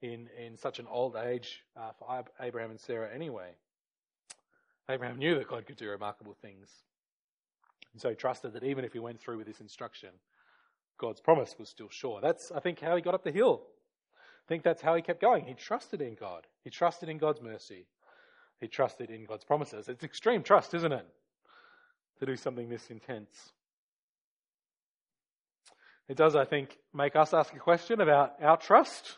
in, 0.02 0.30
in 0.38 0.58
such 0.58 0.80
an 0.80 0.86
old 0.90 1.16
age 1.16 1.64
uh, 1.76 1.92
for 1.98 2.24
Abraham 2.40 2.72
and 2.72 2.80
Sarah 2.80 3.10
anyway. 3.14 3.50
Abraham 4.88 5.18
knew 5.18 5.36
that 5.36 5.48
God 5.48 5.66
could 5.66 5.76
do 5.76 5.90
remarkable 5.90 6.36
things. 6.42 6.70
And 7.94 8.02
so 8.02 8.10
he 8.10 8.16
trusted 8.16 8.54
that 8.54 8.64
even 8.64 8.86
if 8.86 8.94
he 8.94 9.00
went 9.00 9.20
through 9.20 9.38
with 9.38 9.48
this 9.48 9.62
instruction, 9.62 10.10
God's 11.00 11.22
promise 11.22 11.56
was 11.58 11.70
still 11.70 11.90
sure. 11.90 12.20
That's, 12.22 12.52
I 12.52 12.60
think, 12.60 12.80
how 12.80 12.96
he 12.96 13.02
got 13.02 13.16
up 13.16 13.24
the 13.24 13.32
hill. 13.32 13.62
I 14.18 14.48
think 14.48 14.64
that's 14.64 14.82
how 14.82 14.96
he 14.96 15.02
kept 15.02 15.22
going. 15.22 15.46
He 15.46 15.54
trusted 15.54 16.02
in 16.02 16.16
God. 16.16 16.46
He 16.64 16.70
trusted 16.70 17.10
in 17.10 17.18
God's 17.18 17.42
mercy. 17.42 17.88
He 18.60 18.68
trusted 18.68 19.10
in 19.10 19.26
God's 19.26 19.46
promises. 19.46 19.88
It's 19.88 20.04
extreme 20.04 20.44
trust, 20.44 20.74
isn't 20.74 20.92
it? 20.92 21.08
To 22.20 22.26
do 22.26 22.36
something 22.36 22.70
this 22.70 22.90
intense. 22.90 23.54
It 26.10 26.18
does, 26.18 26.36
I 26.36 26.44
think, 26.44 26.78
make 26.94 27.16
us 27.16 27.34
ask 27.34 27.54
a 27.56 27.60
question 27.60 28.02
about 28.02 28.34
our 28.42 28.58
trust 28.58 29.18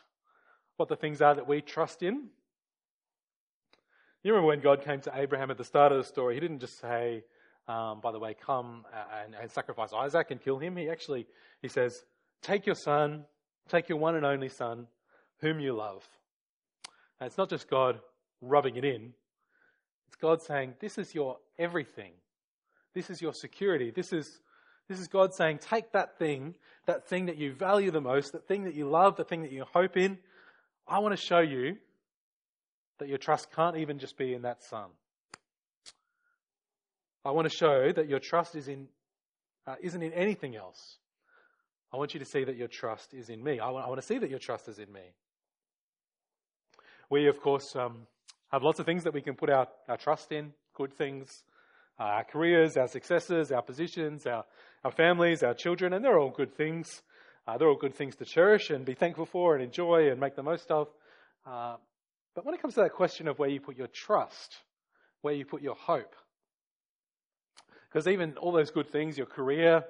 what 0.78 0.89
the 0.89 0.96
things 0.96 1.22
are 1.22 1.34
that 1.34 1.48
we 1.48 1.62
trust 1.62 2.04
in. 2.04 2.28
You 4.24 4.34
remember 4.34 4.48
when 4.48 4.62
God 4.62 4.84
came 4.84 5.02
to 5.02 5.12
Abraham 5.15 5.50
at 5.50 5.58
the 5.58 5.63
start 5.63 5.91
of 5.91 5.98
the 5.98 6.04
story, 6.04 6.36
he 6.36 6.39
didn't 6.39 6.60
just 6.60 6.80
say, 6.80 7.24
um, 7.71 8.01
by 8.01 8.12
the 8.12 8.19
way, 8.19 8.36
come 8.45 8.86
and, 9.23 9.36
and 9.41 9.51
sacrifice 9.51 9.93
Isaac 9.93 10.31
and 10.31 10.41
kill 10.41 10.60
him. 10.60 10.75
He 10.75 10.89
actually, 10.89 11.25
he 11.62 11.67
says, 11.67 12.03
take 12.41 12.65
your 12.65 12.75
son, 12.75 13.25
take 13.69 13.89
your 13.89 13.97
one 13.97 14.15
and 14.15 14.25
only 14.25 14.49
son, 14.49 14.88
whom 15.39 15.60
you 15.60 15.73
love. 15.73 16.07
And 17.19 17.27
it's 17.27 17.38
not 17.38 17.49
just 17.49 17.69
God 17.69 17.99
rubbing 18.41 18.75
it 18.75 18.86
in. 18.86 19.13
It's 20.07 20.17
God 20.21 20.41
saying, 20.41 20.73
this 20.79 20.97
is 20.97 21.15
your 21.15 21.38
everything. 21.57 22.12
This 22.93 23.10
is 23.10 23.21
your 23.21 23.34
security. 23.34 23.91
This 23.91 24.12
is, 24.12 24.41
this 24.89 24.99
is 24.99 25.07
God 25.07 25.34
saying, 25.34 25.60
take 25.60 25.93
that 25.93 26.17
thing, 26.17 26.55
that 26.88 27.07
thing 27.07 27.27
that 27.27 27.38
you 27.38 27.53
value 27.53 27.91
the 27.91 28.01
most, 28.01 28.34
that 28.34 28.47
thing 28.47 28.65
that 28.65 28.75
you 28.75 28.89
love, 28.89 29.15
the 29.15 29.23
thing 29.23 29.43
that 29.43 29.51
you 29.51 29.63
hope 29.73 29.95
in, 29.95 30.17
I 30.88 30.99
want 30.99 31.17
to 31.17 31.25
show 31.25 31.39
you 31.39 31.77
that 32.99 33.07
your 33.07 33.17
trust 33.17 33.51
can't 33.55 33.77
even 33.77 33.97
just 33.99 34.17
be 34.17 34.34
in 34.34 34.41
that 34.41 34.62
son. 34.63 34.89
I 37.23 37.31
want 37.31 37.49
to 37.49 37.55
show 37.55 37.91
that 37.91 38.07
your 38.07 38.19
trust 38.19 38.55
is 38.55 38.67
in, 38.67 38.88
uh, 39.67 39.75
isn't 39.81 40.01
in 40.01 40.13
anything 40.13 40.55
else. 40.55 40.97
I 41.93 41.97
want 41.97 42.13
you 42.13 42.19
to 42.19 42.25
see 42.25 42.43
that 42.43 42.55
your 42.55 42.67
trust 42.67 43.13
is 43.13 43.29
in 43.29 43.43
me. 43.43 43.60
I 43.60 43.69
want, 43.69 43.86
I 43.86 43.89
want 43.89 44.01
to 44.01 44.07
see 44.07 44.17
that 44.17 44.29
your 44.29 44.39
trust 44.39 44.67
is 44.67 44.79
in 44.79 44.91
me. 44.91 45.01
We, 47.10 47.27
of 47.27 47.39
course, 47.41 47.75
um, 47.75 48.07
have 48.51 48.63
lots 48.63 48.79
of 48.79 48.86
things 48.86 49.03
that 49.03 49.13
we 49.13 49.21
can 49.21 49.36
put 49.36 49.49
our, 49.49 49.67
our 49.88 49.97
trust 49.97 50.31
in 50.31 50.53
good 50.73 50.93
things, 50.93 51.43
uh, 51.99 52.03
our 52.03 52.23
careers, 52.23 52.77
our 52.77 52.88
successes, 52.88 53.51
our 53.51 53.62
positions, 53.62 54.25
our, 54.25 54.45
our 54.84 54.91
families, 54.91 55.43
our 55.43 55.53
children, 55.53 55.93
and 55.93 56.03
they're 56.03 56.17
all 56.17 56.31
good 56.31 56.55
things. 56.55 57.01
Uh, 57.45 57.57
they're 57.57 57.67
all 57.67 57.75
good 57.75 57.95
things 57.95 58.15
to 58.15 58.25
cherish 58.25 58.69
and 58.69 58.86
be 58.86 58.93
thankful 58.93 59.25
for 59.25 59.55
and 59.55 59.63
enjoy 59.63 60.10
and 60.10 60.19
make 60.19 60.36
the 60.36 60.43
most 60.43 60.71
of. 60.71 60.88
Uh, 61.45 61.75
but 62.36 62.45
when 62.45 62.53
it 62.55 62.62
comes 62.62 62.75
to 62.75 62.81
that 62.81 62.93
question 62.93 63.27
of 63.27 63.39
where 63.39 63.49
you 63.49 63.60
put 63.60 63.77
your 63.77 63.88
trust, 63.88 64.55
where 65.21 65.34
you 65.34 65.45
put 65.45 65.62
your 65.62 65.75
hope, 65.75 66.15
because 67.91 68.08
even 68.08 68.38
all 68.38 68.51
those 68.51 68.71
good 68.71 68.89
things, 68.89 69.17
your 69.17 69.27
career, 69.27 69.84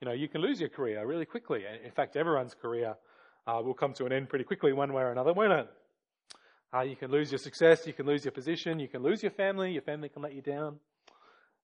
you 0.00 0.06
know, 0.06 0.14
you 0.14 0.28
can 0.28 0.40
lose 0.40 0.60
your 0.60 0.68
career 0.68 1.04
really 1.04 1.24
quickly. 1.24 1.64
In 1.84 1.90
fact, 1.90 2.16
everyone's 2.16 2.54
career 2.54 2.94
uh, 3.46 3.60
will 3.64 3.74
come 3.74 3.92
to 3.94 4.04
an 4.04 4.12
end 4.12 4.28
pretty 4.28 4.44
quickly, 4.44 4.72
one 4.72 4.92
way 4.92 5.02
or 5.02 5.10
another, 5.10 5.32
won't 5.32 5.52
it? 5.52 5.68
Uh, 6.72 6.82
you 6.82 6.94
can 6.94 7.10
lose 7.10 7.32
your 7.32 7.38
success, 7.38 7.86
you 7.86 7.92
can 7.92 8.06
lose 8.06 8.24
your 8.24 8.32
position, 8.32 8.78
you 8.78 8.88
can 8.88 9.02
lose 9.02 9.22
your 9.22 9.32
family, 9.32 9.72
your 9.72 9.82
family 9.82 10.08
can 10.08 10.22
let 10.22 10.34
you 10.34 10.42
down. 10.42 10.78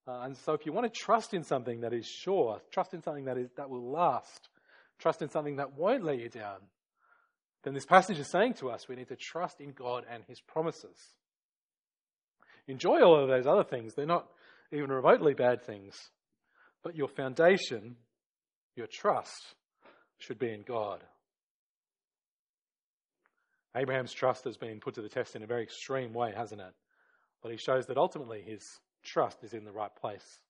Uh, 0.09 0.22
and 0.22 0.37
so, 0.37 0.52
if 0.52 0.66
you 0.66 0.72
want 0.72 0.92
to 0.92 1.00
trust 1.00 1.33
in 1.33 1.44
something 1.44 1.80
that 1.83 1.92
is 1.92 2.07
sure, 2.07 2.61
trust 2.70 2.92
in 2.92 3.02
something 3.02 3.26
that 3.26 3.38
is 3.38 3.50
that 3.57 3.70
will 3.70 3.90
last, 3.90 4.48
trust 4.98 5.22
in 5.22 5.28
something 5.28 5.57
that 5.57 5.74
won't 5.74 6.04
let 6.04 6.18
you 6.18 6.28
down, 6.28 6.59
then 7.62 7.74
this 7.74 7.87
passage 7.87 8.18
is 8.18 8.26
saying 8.26 8.54
to 8.54 8.70
us 8.70 8.88
we 8.88 8.96
need 8.96 9.09
to 9.09 9.16
trust 9.16 9.61
in 9.61 9.72
God 9.72 10.04
and 10.11 10.24
His 10.24 10.40
promises. 10.40 10.96
Enjoy 12.66 13.02
all 13.02 13.22
of 13.22 13.28
those 13.28 13.46
other 13.46 13.64
things, 13.64 13.94
they're 13.94 14.07
not 14.07 14.26
even 14.74 14.90
remotely 14.90 15.34
bad 15.34 15.62
things. 15.64 15.94
But 16.82 16.96
your 16.96 17.08
foundation, 17.08 17.96
your 18.76 18.87
trust, 18.87 19.54
should 20.18 20.38
be 20.38 20.52
in 20.52 20.62
God. 20.62 21.02
Abraham's 23.76 24.12
trust 24.12 24.44
has 24.44 24.56
been 24.56 24.80
put 24.80 24.94
to 24.94 25.02
the 25.02 25.08
test 25.08 25.34
in 25.34 25.42
a 25.42 25.46
very 25.46 25.62
extreme 25.62 26.12
way, 26.12 26.32
hasn't 26.37 26.60
it? 26.60 26.72
But 27.42 27.50
he 27.50 27.58
shows 27.58 27.87
that 27.87 27.98
ultimately 27.98 28.42
his 28.42 28.62
trust 29.04 29.42
is 29.42 29.52
in 29.52 29.64
the 29.64 29.72
right 29.72 29.94
place 29.96 30.40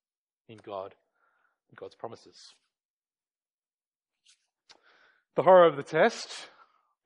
in 0.49 0.59
God 0.65 0.95
and 1.71 1.77
God's 1.77 1.95
promises. 1.95 2.55
The 5.37 5.43
horror 5.43 5.67
of 5.67 5.77
the 5.77 5.83
test, 5.83 6.29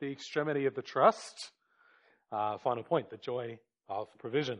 the 0.00 0.10
extremity 0.10 0.66
of 0.66 0.74
the 0.74 0.82
trust. 0.82 1.50
Uh, 2.30 2.58
final 2.58 2.82
point, 2.82 3.08
the 3.08 3.16
joy 3.16 3.58
of 3.88 4.08
provision. 4.18 4.58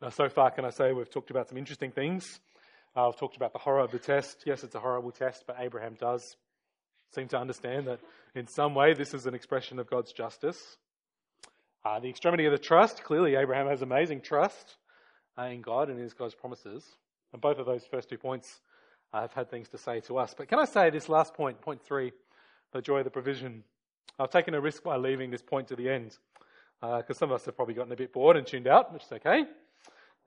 Now, 0.00 0.10
so 0.10 0.28
far, 0.28 0.52
can 0.52 0.64
I 0.64 0.70
say 0.70 0.92
we've 0.92 1.10
talked 1.10 1.30
about 1.30 1.48
some 1.48 1.58
interesting 1.58 1.90
things. 1.90 2.38
Uh, 2.94 3.08
I've 3.08 3.16
talked 3.16 3.34
about 3.34 3.52
the 3.52 3.58
horror 3.58 3.80
of 3.80 3.90
the 3.90 3.98
test. 3.98 4.44
Yes, 4.46 4.62
it's 4.62 4.76
a 4.76 4.80
horrible 4.80 5.10
test, 5.10 5.42
but 5.44 5.56
Abraham 5.58 5.96
does 5.98 6.36
seem 7.12 7.26
to 7.28 7.38
understand 7.38 7.88
that 7.88 7.98
in 8.36 8.46
some 8.46 8.76
way 8.76 8.94
this 8.94 9.12
is 9.12 9.26
an 9.26 9.34
expression 9.34 9.80
of 9.80 9.90
God's 9.90 10.12
justice. 10.12 10.76
Uh, 11.84 11.98
the 11.98 12.08
extremity 12.08 12.44
of 12.44 12.52
the 12.52 12.58
trust, 12.58 13.02
clearly, 13.02 13.34
Abraham 13.34 13.66
has 13.66 13.82
amazing 13.82 14.20
trust 14.20 14.76
uh, 15.36 15.46
in 15.46 15.62
God 15.62 15.90
and 15.90 15.98
in 15.98 16.08
God's 16.16 16.34
promises. 16.34 16.84
And 17.32 17.42
both 17.42 17.58
of 17.58 17.66
those 17.66 17.84
first 17.84 18.08
two 18.08 18.18
points 18.18 18.60
uh, 19.12 19.22
have 19.22 19.32
had 19.32 19.50
things 19.50 19.68
to 19.70 19.78
say 19.78 19.98
to 20.02 20.18
us. 20.18 20.32
But 20.32 20.46
can 20.46 20.60
I 20.60 20.64
say 20.64 20.90
this 20.90 21.08
last 21.08 21.34
point, 21.34 21.60
point 21.60 21.82
three, 21.82 22.12
the 22.72 22.80
joy 22.80 22.98
of 22.98 23.04
the 23.04 23.10
provision? 23.10 23.64
I've 24.16 24.30
taken 24.30 24.54
a 24.54 24.60
risk 24.60 24.84
by 24.84 24.96
leaving 24.96 25.32
this 25.32 25.42
point 25.42 25.66
to 25.68 25.76
the 25.76 25.88
end 25.90 26.16
because 26.80 27.10
uh, 27.10 27.14
some 27.14 27.30
of 27.30 27.34
us 27.34 27.46
have 27.46 27.56
probably 27.56 27.74
gotten 27.74 27.92
a 27.92 27.96
bit 27.96 28.12
bored 28.12 28.36
and 28.36 28.46
tuned 28.46 28.68
out, 28.68 28.92
which 28.92 29.02
is 29.02 29.10
okay. 29.10 29.44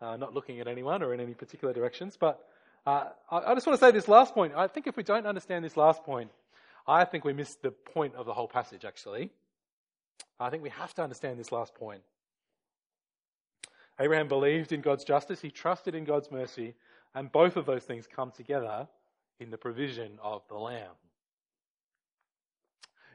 Uh, 0.01 0.17
not 0.17 0.33
looking 0.33 0.59
at 0.59 0.67
anyone 0.67 1.03
or 1.03 1.13
in 1.13 1.19
any 1.19 1.35
particular 1.35 1.73
directions. 1.73 2.17
But 2.19 2.43
uh, 2.87 3.09
I, 3.29 3.37
I 3.37 3.53
just 3.53 3.67
want 3.67 3.79
to 3.79 3.85
say 3.85 3.91
this 3.91 4.07
last 4.07 4.33
point. 4.33 4.53
I 4.55 4.65
think 4.65 4.87
if 4.87 4.97
we 4.97 5.03
don't 5.03 5.27
understand 5.27 5.63
this 5.63 5.77
last 5.77 6.03
point, 6.03 6.31
I 6.87 7.05
think 7.05 7.23
we 7.23 7.33
miss 7.33 7.55
the 7.55 7.69
point 7.69 8.15
of 8.15 8.25
the 8.25 8.33
whole 8.33 8.47
passage, 8.47 8.83
actually. 8.83 9.29
I 10.39 10.49
think 10.49 10.63
we 10.63 10.69
have 10.69 10.93
to 10.95 11.03
understand 11.03 11.39
this 11.39 11.51
last 11.51 11.75
point. 11.75 12.01
Abraham 13.99 14.27
believed 14.27 14.71
in 14.71 14.81
God's 14.81 15.03
justice, 15.03 15.39
he 15.39 15.51
trusted 15.51 15.93
in 15.93 16.03
God's 16.03 16.31
mercy, 16.31 16.73
and 17.13 17.31
both 17.31 17.55
of 17.55 17.67
those 17.67 17.83
things 17.83 18.07
come 18.07 18.31
together 18.31 18.87
in 19.39 19.51
the 19.51 19.57
provision 19.57 20.17
of 20.23 20.41
the 20.47 20.55
Lamb. 20.55 20.95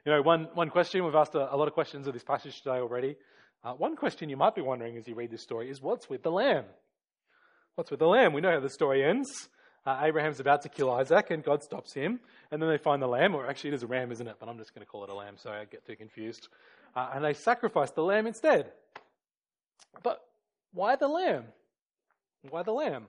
You 0.04 0.12
know, 0.12 0.22
one, 0.22 0.48
one 0.54 0.70
question, 0.70 1.04
we've 1.04 1.16
asked 1.16 1.34
a, 1.34 1.52
a 1.52 1.56
lot 1.56 1.66
of 1.66 1.74
questions 1.74 2.06
of 2.06 2.12
this 2.12 2.22
passage 2.22 2.58
today 2.62 2.78
already. 2.78 3.16
Uh, 3.66 3.72
one 3.72 3.96
question 3.96 4.28
you 4.28 4.36
might 4.36 4.54
be 4.54 4.60
wondering 4.60 4.96
as 4.96 5.08
you 5.08 5.16
read 5.16 5.28
this 5.28 5.42
story 5.42 5.68
is 5.68 5.82
what's 5.82 6.08
with 6.08 6.22
the 6.22 6.30
lamb? 6.30 6.66
What's 7.74 7.90
with 7.90 7.98
the 7.98 8.06
lamb? 8.06 8.32
We 8.32 8.40
know 8.40 8.52
how 8.52 8.60
the 8.60 8.70
story 8.70 9.04
ends. 9.04 9.48
Uh, 9.84 10.02
Abraham's 10.04 10.38
about 10.38 10.62
to 10.62 10.68
kill 10.68 10.88
Isaac, 10.88 11.32
and 11.32 11.42
God 11.42 11.64
stops 11.64 11.92
him. 11.92 12.20
And 12.52 12.62
then 12.62 12.68
they 12.68 12.78
find 12.78 13.02
the 13.02 13.08
lamb, 13.08 13.34
or 13.34 13.48
actually 13.48 13.70
it 13.70 13.74
is 13.74 13.82
a 13.82 13.88
ram, 13.88 14.12
isn't 14.12 14.26
it? 14.26 14.36
But 14.38 14.48
I'm 14.48 14.56
just 14.56 14.72
going 14.72 14.86
to 14.86 14.88
call 14.88 15.02
it 15.02 15.10
a 15.10 15.14
lamb, 15.14 15.34
so 15.36 15.50
I 15.50 15.64
get 15.64 15.84
too 15.84 15.96
confused. 15.96 16.46
Uh, 16.94 17.08
and 17.12 17.24
they 17.24 17.32
sacrifice 17.32 17.90
the 17.90 18.02
lamb 18.02 18.28
instead. 18.28 18.70
But 20.00 20.20
why 20.72 20.94
the 20.94 21.08
lamb? 21.08 21.46
Why 22.48 22.62
the 22.62 22.70
lamb? 22.70 23.06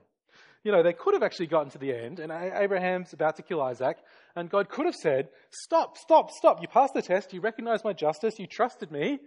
You 0.64 0.72
know, 0.72 0.82
they 0.82 0.92
could 0.92 1.14
have 1.14 1.22
actually 1.22 1.46
gotten 1.46 1.70
to 1.70 1.78
the 1.78 1.94
end, 1.94 2.18
and 2.18 2.32
Abraham's 2.32 3.12
about 3.12 3.36
to 3.36 3.42
kill 3.42 3.62
Isaac, 3.62 3.96
and 4.34 4.50
God 4.50 4.68
could 4.68 4.86
have 4.86 4.96
said, 4.96 5.28
Stop, 5.50 5.96
stop, 5.96 6.32
stop. 6.32 6.60
You 6.60 6.66
passed 6.66 6.94
the 6.94 7.02
test. 7.02 7.32
You 7.32 7.40
recognize 7.40 7.84
my 7.84 7.92
justice. 7.92 8.40
You 8.40 8.48
trusted 8.48 8.90
me. 8.90 9.20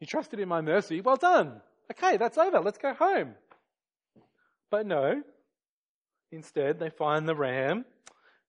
You 0.00 0.06
trusted 0.06 0.40
in 0.40 0.48
my 0.48 0.60
mercy. 0.60 1.00
Well 1.00 1.16
done. 1.16 1.60
Okay, 1.90 2.16
that's 2.16 2.38
over. 2.38 2.60
Let's 2.60 2.78
go 2.78 2.92
home. 2.92 3.34
But 4.70 4.86
no, 4.86 5.22
Instead, 6.32 6.78
they 6.78 6.90
find 6.90 7.28
the 7.28 7.34
ram 7.34 7.84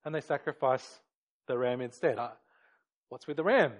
and 0.03 0.13
they 0.13 0.21
sacrifice 0.21 0.99
the 1.47 1.57
ram 1.57 1.81
instead. 1.81 2.17
Uh, 2.17 2.29
what's 3.09 3.27
with 3.27 3.37
the 3.37 3.43
ram? 3.43 3.71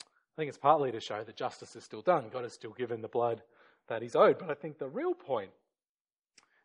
I 0.00 0.36
think 0.36 0.48
it's 0.48 0.58
partly 0.58 0.90
to 0.92 1.00
show 1.00 1.22
that 1.22 1.36
justice 1.36 1.76
is 1.76 1.84
still 1.84 2.02
done. 2.02 2.24
God 2.32 2.42
has 2.42 2.52
still 2.52 2.72
given 2.72 3.00
the 3.00 3.08
blood 3.08 3.42
that 3.88 4.02
he's 4.02 4.16
owed. 4.16 4.38
But 4.38 4.50
I 4.50 4.54
think 4.54 4.78
the 4.78 4.88
real 4.88 5.14
point 5.14 5.50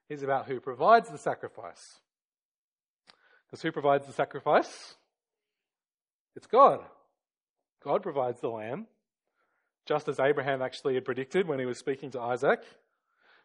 is 0.09 0.23
about 0.23 0.47
who 0.47 0.59
provides 0.59 1.09
the 1.09 1.19
sacrifice. 1.19 1.99
Because 3.45 3.61
who 3.61 3.71
provides 3.71 4.07
the 4.07 4.13
sacrifice? 4.13 4.95
It's 6.35 6.47
God. 6.47 6.81
God 7.83 8.01
provides 8.01 8.41
the 8.41 8.49
lamb, 8.49 8.87
just 9.89 10.07
as 10.07 10.19
Abraham 10.19 10.61
actually 10.61 10.93
had 10.93 11.03
predicted 11.03 11.47
when 11.47 11.57
he 11.57 11.65
was 11.65 11.79
speaking 11.79 12.11
to 12.11 12.21
Isaac. 12.21 12.59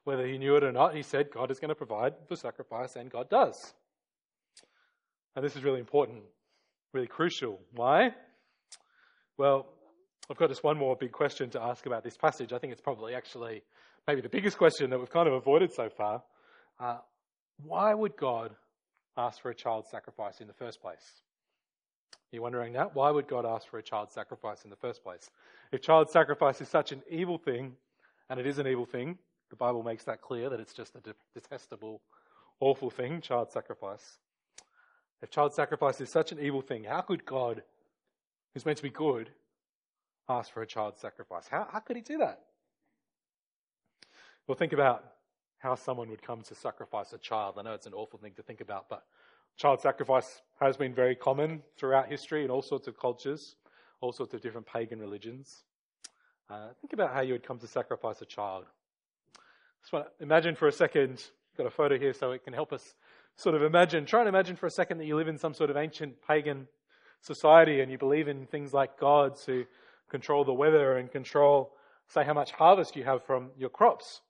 Whether 0.05 0.27
he 0.27 0.37
knew 0.37 0.57
it 0.57 0.63
or 0.63 0.73
not, 0.73 0.95
he 0.95 1.03
said 1.03 1.31
God 1.33 1.51
is 1.51 1.59
going 1.59 1.71
to 1.71 1.75
provide 1.75 2.13
the 2.29 2.37
sacrifice, 2.37 2.97
and 2.97 3.11
God 3.11 3.31
does. 3.31 3.73
And 5.35 5.43
this 5.43 5.57
is 5.57 5.65
really 5.65 5.81
important, 5.81 6.23
really 6.93 7.07
crucial. 7.07 7.59
Why? 7.73 8.11
Well, 9.39 9.67
I've 10.31 10.37
got 10.37 10.51
just 10.51 10.63
one 10.63 10.77
more 10.77 10.95
big 10.95 11.13
question 11.13 11.49
to 11.51 11.63
ask 11.63 11.87
about 11.87 12.05
this 12.05 12.19
passage. 12.19 12.53
I 12.53 12.59
think 12.59 12.75
it's 12.75 12.83
probably 12.83 13.15
actually 13.15 13.63
maybe 14.07 14.21
the 14.21 14.29
biggest 14.29 14.59
question 14.59 14.91
that 14.91 14.99
we've 14.99 15.11
kind 15.11 15.27
of 15.27 15.33
avoided 15.33 15.73
so 15.73 15.89
far. 15.89 16.23
Uh, 16.79 16.99
why 17.63 17.95
would 17.95 18.19
God 18.19 18.55
ask 19.17 19.41
for 19.41 19.51
a 19.51 19.55
child 19.55 19.87
sacrifice 19.91 20.43
in 20.43 20.47
the 20.47 20.53
first 20.53 20.83
place? 20.83 21.23
You're 22.31 22.43
wondering 22.43 22.73
that? 22.73 22.95
Why 22.95 23.11
would 23.11 23.29
God 23.29 23.47
ask 23.47 23.69
for 23.69 23.79
a 23.79 23.83
child 23.83 24.11
sacrifice 24.11 24.65
in 24.65 24.71
the 24.71 24.77
first 24.77 25.03
place? 25.03 25.31
If 25.73 25.83
child 25.83 26.11
sacrifice 26.11 26.61
is 26.61 26.69
such 26.69 26.93
an 26.93 27.03
evil 27.09 27.39
thing, 27.39 27.77
and 28.29 28.41
it 28.41 28.47
is 28.47 28.59
an 28.59 28.67
evil 28.67 28.87
thing, 28.87 29.19
the 29.51 29.57
Bible 29.57 29.83
makes 29.83 30.05
that 30.05 30.21
clear 30.21 30.49
that 30.51 30.59
it's 30.61 30.73
just 30.73 30.97
a 30.97 31.15
detestable, 31.33 32.01
awful 32.61 32.91
thing, 32.91 33.21
child 33.21 33.53
sacrifice. 33.53 34.19
If 35.23 35.31
child 35.31 35.55
sacrifice 35.55 36.01
is 36.01 36.11
such 36.11 36.33
an 36.33 36.41
evil 36.41 36.61
thing, 36.61 36.85
how 36.85 37.01
could 37.03 37.25
God, 37.25 37.63
who's 38.53 38.67
meant 38.67 38.79
to 38.79 38.83
be 38.83 38.91
good, 38.91 39.31
ask 40.29 40.53
for 40.53 40.63
a 40.63 40.67
child 40.67 40.99
sacrifice? 40.99 41.47
How, 41.49 41.69
how 41.71 41.79
could 41.81 41.97
he 41.97 42.03
do 42.03 42.19
that? 42.19 42.41
Well, 44.47 44.57
think 44.57 44.73
about 44.73 45.05
how 45.59 45.75
someone 45.75 46.11
would 46.11 46.23
come 46.23 46.43
to 46.43 46.55
sacrifice 46.55 47.13
a 47.13 47.19
child. 47.19 47.55
I 47.59 47.63
know 47.63 47.73
it's 47.73 47.87
an 47.87 47.95
awful 47.95 48.19
thing 48.19 48.33
to 48.37 48.43
think 48.43 48.61
about, 48.61 48.89
but 48.89 49.05
child 49.57 49.81
sacrifice 49.81 50.43
has 50.61 50.77
been 50.77 50.95
very 50.95 51.15
common 51.15 51.63
throughout 51.79 52.09
history 52.09 52.45
in 52.45 52.51
all 52.51 52.63
sorts 52.63 52.87
of 52.87 52.99
cultures, 52.99 53.57
all 54.01 54.13
sorts 54.13 54.35
of 54.35 54.41
different 54.41 54.67
pagan 54.67 54.99
religions. 54.99 55.65
Uh, 56.51 56.69
think 56.81 56.93
about 56.93 57.13
how 57.13 57.21
you 57.21 57.33
would 57.33 57.47
come 57.47 57.59
to 57.59 57.67
sacrifice 57.67 58.21
a 58.21 58.27
child. 58.27 58.65
To 59.91 60.05
imagine 60.21 60.55
for 60.55 60.69
a 60.69 60.73
second, 60.73 61.23
got 61.57 61.67
a 61.67 61.71
photo 61.71 61.99
here 61.99 62.13
so 62.13 62.33
it 62.33 62.45
can 62.45 62.53
help 62.53 62.73
us 62.73 62.95
sort 63.37 63.55
of 63.55 63.63
imagine. 63.63 64.07
Try 64.07 64.21
and 64.21 64.29
imagine 64.29 64.57
for 64.57 64.67
a 64.67 64.71
second 64.71 64.99
that 64.99 65.07
you 65.07 65.17
live 65.17 65.29
in 65.29 65.39
some 65.39 65.55
sort 65.55 65.71
of 65.71 65.77
ancient 65.77 66.15
pagan 66.27 66.69
society 67.21 67.81
and 67.81 67.91
you 67.91 67.99
believe 67.99 68.29
in 68.29 68.47
things 68.47 68.73
like 68.73 68.99
gods 68.99 69.45
who 69.45 69.65
control 70.11 70.45
the 70.45 70.53
weather 70.53 70.99
and 70.99 71.11
control, 71.11 71.73
say, 72.09 72.25
how 72.25 72.35
much 72.35 72.53
harvest 72.53 72.97
you 72.97 73.05
have 73.05 73.25
from 73.25 73.51
your 73.57 73.71
crops. 73.71 74.21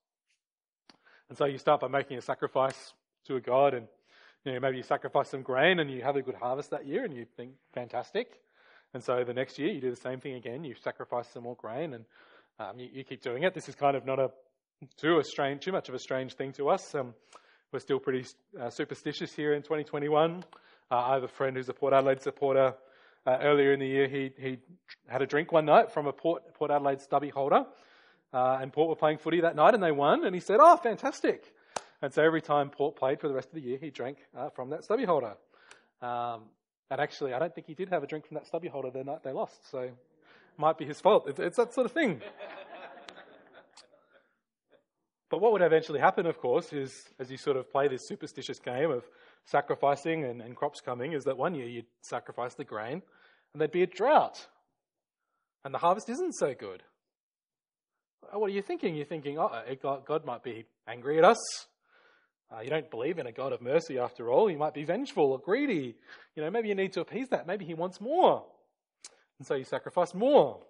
And 1.28 1.36
so 1.36 1.44
you 1.46 1.58
start 1.58 1.80
by 1.80 1.88
making 1.88 2.16
a 2.18 2.22
sacrifice 2.22 2.94
to 3.26 3.36
a 3.36 3.40
god 3.40 3.74
and 3.74 3.86
you 4.44 4.52
know, 4.52 4.60
maybe 4.60 4.76
you 4.76 4.82
sacrifice 4.82 5.30
some 5.30 5.42
grain 5.42 5.78
and 5.80 5.90
you 5.90 6.02
have 6.02 6.16
a 6.16 6.22
good 6.22 6.34
harvest 6.34 6.70
that 6.70 6.86
year 6.86 7.04
and 7.04 7.14
you 7.14 7.24
think, 7.36 7.52
fantastic. 7.72 8.40
And 8.92 9.02
so 9.02 9.24
the 9.24 9.32
next 9.32 9.58
year 9.58 9.70
you 9.70 9.80
do 9.80 9.90
the 9.90 9.96
same 9.96 10.20
thing 10.20 10.34
again. 10.34 10.64
You 10.64 10.74
sacrifice 10.82 11.28
some 11.32 11.44
more 11.44 11.56
grain 11.56 11.94
and 11.94 12.04
um, 12.60 12.78
you, 12.78 12.88
you, 12.92 13.04
keep 13.04 13.22
doing 13.22 13.42
it. 13.42 13.54
This 13.54 13.68
is 13.68 13.74
kind 13.74 13.96
of 13.96 14.06
not 14.06 14.18
a 14.20 14.30
too, 14.96 15.18
a 15.18 15.24
strange, 15.24 15.64
too 15.64 15.72
much 15.72 15.88
of 15.88 15.94
a 15.94 15.98
strange 15.98 16.34
thing 16.34 16.52
to 16.52 16.68
us. 16.68 16.94
Um, 16.94 17.14
we're 17.72 17.80
still 17.80 17.98
pretty 17.98 18.24
uh, 18.60 18.70
superstitious 18.70 19.32
here 19.32 19.54
in 19.54 19.62
2021. 19.62 20.44
Uh, 20.90 20.94
I 20.94 21.14
have 21.14 21.24
a 21.24 21.28
friend 21.28 21.56
who's 21.56 21.68
a 21.68 21.72
Port 21.72 21.92
Adelaide 21.92 22.22
supporter. 22.22 22.74
Uh, 23.26 23.38
earlier 23.40 23.72
in 23.72 23.80
the 23.80 23.86
year, 23.86 24.06
he, 24.06 24.30
he 24.38 24.58
had 25.08 25.22
a 25.22 25.26
drink 25.26 25.50
one 25.50 25.64
night 25.64 25.90
from 25.90 26.06
a 26.06 26.12
Port, 26.12 26.54
Port 26.54 26.70
Adelaide 26.70 27.00
stubby 27.00 27.30
holder. 27.30 27.64
Uh, 28.32 28.58
and 28.60 28.72
Port 28.72 28.88
were 28.90 28.96
playing 28.96 29.18
footy 29.18 29.40
that 29.40 29.56
night 29.56 29.74
and 29.74 29.82
they 29.82 29.92
won. 29.92 30.24
And 30.24 30.34
he 30.34 30.40
said, 30.40 30.58
Oh, 30.60 30.76
fantastic. 30.76 31.52
And 32.02 32.12
so 32.12 32.22
every 32.22 32.42
time 32.42 32.70
Port 32.70 32.96
played 32.96 33.20
for 33.20 33.28
the 33.28 33.34
rest 33.34 33.48
of 33.48 33.54
the 33.54 33.62
year, 33.62 33.78
he 33.78 33.90
drank 33.90 34.18
uh, 34.36 34.50
from 34.50 34.70
that 34.70 34.84
stubby 34.84 35.04
holder. 35.04 35.34
Um, 36.02 36.42
and 36.90 37.00
actually, 37.00 37.32
I 37.32 37.38
don't 37.38 37.54
think 37.54 37.66
he 37.66 37.74
did 37.74 37.88
have 37.90 38.02
a 38.02 38.06
drink 38.06 38.26
from 38.26 38.34
that 38.34 38.46
stubby 38.46 38.68
holder 38.68 38.90
the 38.90 39.04
night 39.04 39.22
they 39.22 39.32
lost. 39.32 39.70
So 39.70 39.78
it 39.78 39.94
might 40.58 40.76
be 40.78 40.84
his 40.84 41.00
fault. 41.00 41.24
It's, 41.28 41.40
it's 41.40 41.56
that 41.56 41.72
sort 41.72 41.86
of 41.86 41.92
thing. 41.92 42.20
But 45.30 45.40
what 45.40 45.50
would 45.50 45.62
eventually 45.62 45.98
happen, 45.98 46.26
of 46.26 46.38
course, 46.38 46.72
is 46.72 46.92
as 47.18 47.28
you 47.28 47.36
sort 47.36 47.56
of 47.56 47.68
play 47.68 47.88
this 47.88 48.06
superstitious 48.06 48.60
game 48.60 48.92
of 48.92 49.02
sacrificing 49.46 50.22
and, 50.22 50.40
and 50.40 50.54
crops 50.54 50.80
coming, 50.80 51.12
is 51.12 51.24
that 51.24 51.36
one 51.36 51.56
year 51.56 51.66
you'd 51.66 51.86
sacrifice 52.02 52.54
the 52.54 52.62
grain 52.62 53.02
and 53.52 53.60
there'd 53.60 53.72
be 53.72 53.82
a 53.82 53.86
drought. 53.88 54.46
And 55.64 55.74
the 55.74 55.78
harvest 55.78 56.08
isn't 56.08 56.34
so 56.34 56.54
good. 56.54 56.84
What 58.32 58.48
are 58.48 58.54
you 58.54 58.62
thinking? 58.62 58.94
You're 58.94 59.06
thinking, 59.06 59.36
oh, 59.38 59.50
God 60.06 60.24
might 60.24 60.44
be 60.44 60.66
angry 60.86 61.18
at 61.18 61.24
us. 61.24 61.66
Uh, 62.52 62.60
you 62.60 62.70
don't 62.70 62.90
believe 62.90 63.18
in 63.18 63.26
a 63.26 63.32
God 63.32 63.52
of 63.52 63.62
mercy 63.62 63.98
after 63.98 64.30
all. 64.30 64.50
You 64.50 64.58
might 64.58 64.74
be 64.74 64.84
vengeful 64.84 65.32
or 65.32 65.38
greedy. 65.38 65.96
You 66.36 66.42
know, 66.42 66.50
maybe 66.50 66.68
you 66.68 66.74
need 66.74 66.92
to 66.92 67.00
appease 67.00 67.28
that. 67.30 67.46
Maybe 67.46 67.64
he 67.64 67.74
wants 67.74 68.00
more. 68.00 68.44
And 69.38 69.46
so 69.46 69.54
you 69.54 69.64
sacrifice 69.64 70.14
more. 70.14 70.60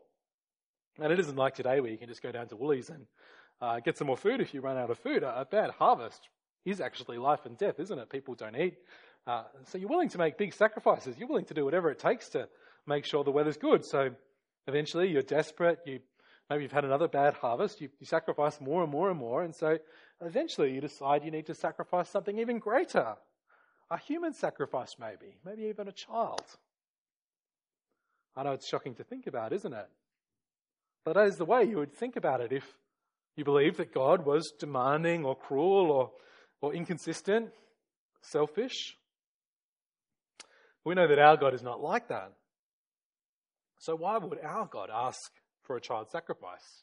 And 0.99 1.13
it 1.13 1.19
isn't 1.19 1.37
like 1.37 1.55
today 1.55 1.81
where 1.81 1.91
you 1.91 1.99
can 1.99 2.09
just 2.09 2.23
go 2.23 2.33
down 2.33 2.49
to 2.49 2.57
Woolies 2.57 2.91
and 2.91 3.07
uh, 3.61 3.81
get 3.81 3.99
some 3.99 4.07
more 4.07 4.17
food 4.17 4.41
if 4.41 4.55
you 4.55 4.61
run 4.61 4.77
out 4.77 4.91
of 4.91 4.99
food. 4.99 5.23
A, 5.23 5.41
a, 5.41 5.45
bad 5.45 5.71
harvest 5.71 6.29
is 6.65 6.81
actually 6.81 7.19
life 7.19 7.47
and 7.47 7.59
death, 7.59 7.81
isn't 7.81 7.99
it? 7.99 8.09
People 8.11 8.35
don't 8.35 8.57
eat. 8.57 8.77
Uh, 9.27 9.45
so 9.67 9.79
you're 9.79 9.89
willing 9.89 10.09
to 10.11 10.19
make 10.19 10.39
big 10.39 10.55
sacrifices. 10.55 11.17
You're 11.19 11.29
willing 11.29 11.47
to 11.47 11.55
do 11.55 11.65
whatever 11.65 11.91
it 11.91 11.99
takes 11.99 12.29
to 12.31 12.49
make 12.87 13.05
sure 13.05 13.25
the 13.25 13.31
weather's 13.31 13.57
good. 13.57 13.85
So 13.85 14.11
eventually 14.67 15.09
you're 15.09 15.23
desperate. 15.23 15.79
You 15.87 16.01
maybe 16.49 16.63
you've 16.63 16.73
had 16.73 16.85
another 16.85 17.09
bad 17.09 17.35
harvest. 17.35 17.81
You, 17.81 17.89
you 17.99 18.07
sacrifice 18.07 18.61
more 18.61 18.83
and 18.83 18.93
more 18.93 19.11
and 19.11 19.19
more. 19.19 19.43
And 19.43 19.55
so 19.55 19.79
eventually 20.21 20.73
you 20.73 20.81
decide 20.81 21.25
you 21.25 21.31
need 21.31 21.47
to 21.47 21.55
sacrifice 21.55 22.09
something 22.09 22.39
even 22.39 22.59
greater. 22.59 23.15
A 23.91 23.99
human 23.99 24.33
sacrifice, 24.33 24.97
maybe. 24.99 25.37
Maybe 25.45 25.65
even 25.65 25.89
a 25.89 25.93
child. 25.93 26.45
I 28.37 28.43
know 28.43 28.53
it's 28.53 28.69
shocking 28.69 28.95
to 28.97 29.05
think 29.05 29.27
about, 29.27 29.53
isn't 29.53 29.73
it? 29.73 29.89
But 31.05 31.15
that 31.15 31.27
is 31.29 31.37
the 31.37 31.45
way 31.45 31.65
you 31.65 31.77
would 31.77 31.93
think 31.93 32.17
about 32.17 32.41
it 32.41 32.53
if 32.53 32.65
you 33.37 33.45
believed 33.45 33.77
that 33.77 33.93
God 33.93 34.25
was 34.25 34.53
demanding 34.59 35.25
or 35.25 35.37
cruel 35.37 35.91
or, 35.91 36.13
or 36.61 36.75
inconsistent, 36.75 37.51
selfish. 38.23 38.97
We 40.85 40.95
know 40.95 41.07
that 41.07 41.19
our 41.19 41.37
God 41.37 41.55
is 41.55 41.63
not 41.63 41.81
like 41.81 42.09
that. 42.09 42.33
So 43.79 43.95
why 43.95 44.19
would 44.19 44.39
our 44.43 44.67
God 44.67 44.89
ask 44.93 45.31
for 45.65 45.77
a 45.77 45.81
child 45.81 46.11
sacrifice 46.11 46.83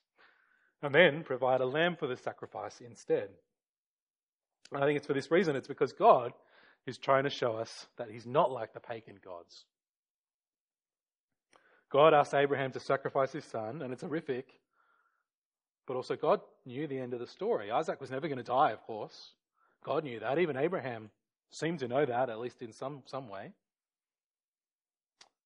and 0.82 0.94
then 0.94 1.24
provide 1.24 1.62
a 1.62 1.66
lamb 1.66 1.96
for 1.96 2.08
the 2.08 2.18
sacrifice 2.18 2.82
instead? 2.82 3.30
And 4.72 4.84
I 4.84 4.88
think 4.88 4.98
it's 4.98 5.08
for 5.08 5.14
this 5.14 5.32
reason. 5.32 5.56
It's 5.56 5.68
because 5.68 5.94
God 5.94 6.34
is 6.86 6.98
trying 6.98 7.24
to 7.26 7.30
show 7.30 7.54
us 7.54 7.88
that 7.98 8.10
he's 8.10 8.26
not 8.26 8.52
like 8.52 8.74
the 8.74 8.80
pagan 8.80 9.20
gods. 9.24 9.66
God 11.92 12.14
asked 12.14 12.34
Abraham 12.34 12.72
to 12.72 12.80
sacrifice 12.80 13.34
his 13.34 13.44
son, 13.44 13.82
and 13.82 13.92
it's 13.92 14.02
horrific. 14.02 14.48
But 15.86 15.98
also, 15.98 16.16
God 16.16 16.40
knew 16.66 16.88
the 16.88 17.00
end 17.00 17.14
of 17.14 17.20
the 17.20 17.28
story. 17.28 17.70
Isaac 17.70 18.00
was 18.00 18.12
never 18.12 18.28
going 18.28 18.38
to 18.38 18.44
die, 18.44 18.72
of 18.72 18.82
course. 18.84 19.34
God 19.84 20.06
knew 20.06 20.20
that. 20.20 20.40
Even 20.40 20.56
Abraham 20.56 21.10
seemed 21.50 21.80
to 21.80 21.88
know 21.88 22.06
that, 22.06 22.30
at 22.30 22.40
least 22.40 22.62
in 22.62 22.72
some, 22.72 23.04
some 23.06 23.28
way. 23.28 23.52